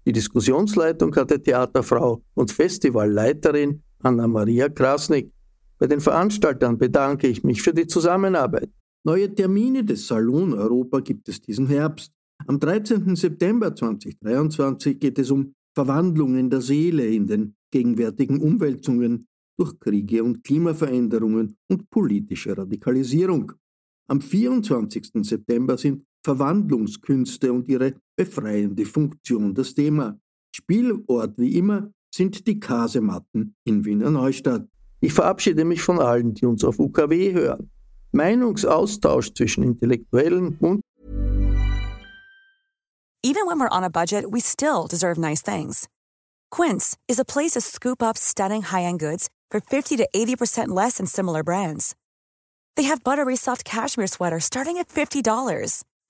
[0.06, 5.32] Die Diskussionsleitung hatte Theaterfrau und Festivalleiterin Anna-Maria Krasnik.
[5.78, 8.70] Bei den Veranstaltern bedanke ich mich für die Zusammenarbeit.
[9.04, 12.12] Neue Termine des Salon Europa gibt es diesen Herbst.
[12.46, 13.14] Am 13.
[13.14, 20.44] September 2023 geht es um Verwandlungen der Seele in den gegenwärtigen Umwälzungen durch Kriege und
[20.44, 23.52] Klimaveränderungen und politische Radikalisierung.
[24.08, 25.10] Am 24.
[25.22, 30.18] September sind Verwandlungskünste und ihre befreiende Funktion das Thema.
[30.54, 34.66] Spielort wie immer sind die Kasematten in Wiener Neustadt.
[35.00, 37.70] Ich verabschiede mich von allen, die uns auf UKW hören.
[38.12, 40.80] Meinungsaustausch zwischen Intellektuellen und
[43.24, 45.88] Even when we're on a budget, we still deserve nice things.
[46.50, 50.96] Quince is a place to scoop up stunning high-end goods for 50 to 80% less
[50.96, 51.94] than similar brands.
[52.76, 55.84] They have buttery soft cashmere sweaters starting at $50,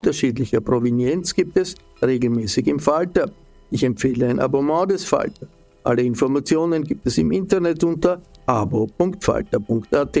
[0.00, 3.30] Unterschiedlicher Provenienz gibt es regelmäßig im Falter.
[3.70, 5.46] Ich empfehle ein Abonnement des Falter.
[5.84, 10.18] Alle Informationen gibt es im Internet unter abo.falter.at.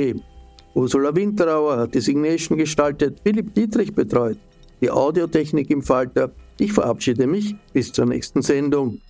[0.74, 4.38] Ursula Winterauer hat die Signation gestaltet, Philipp Dietrich betreut,
[4.82, 6.30] die Audiotechnik im Falter.
[6.58, 9.00] Ich verabschiede mich bis zur nächsten Sendung.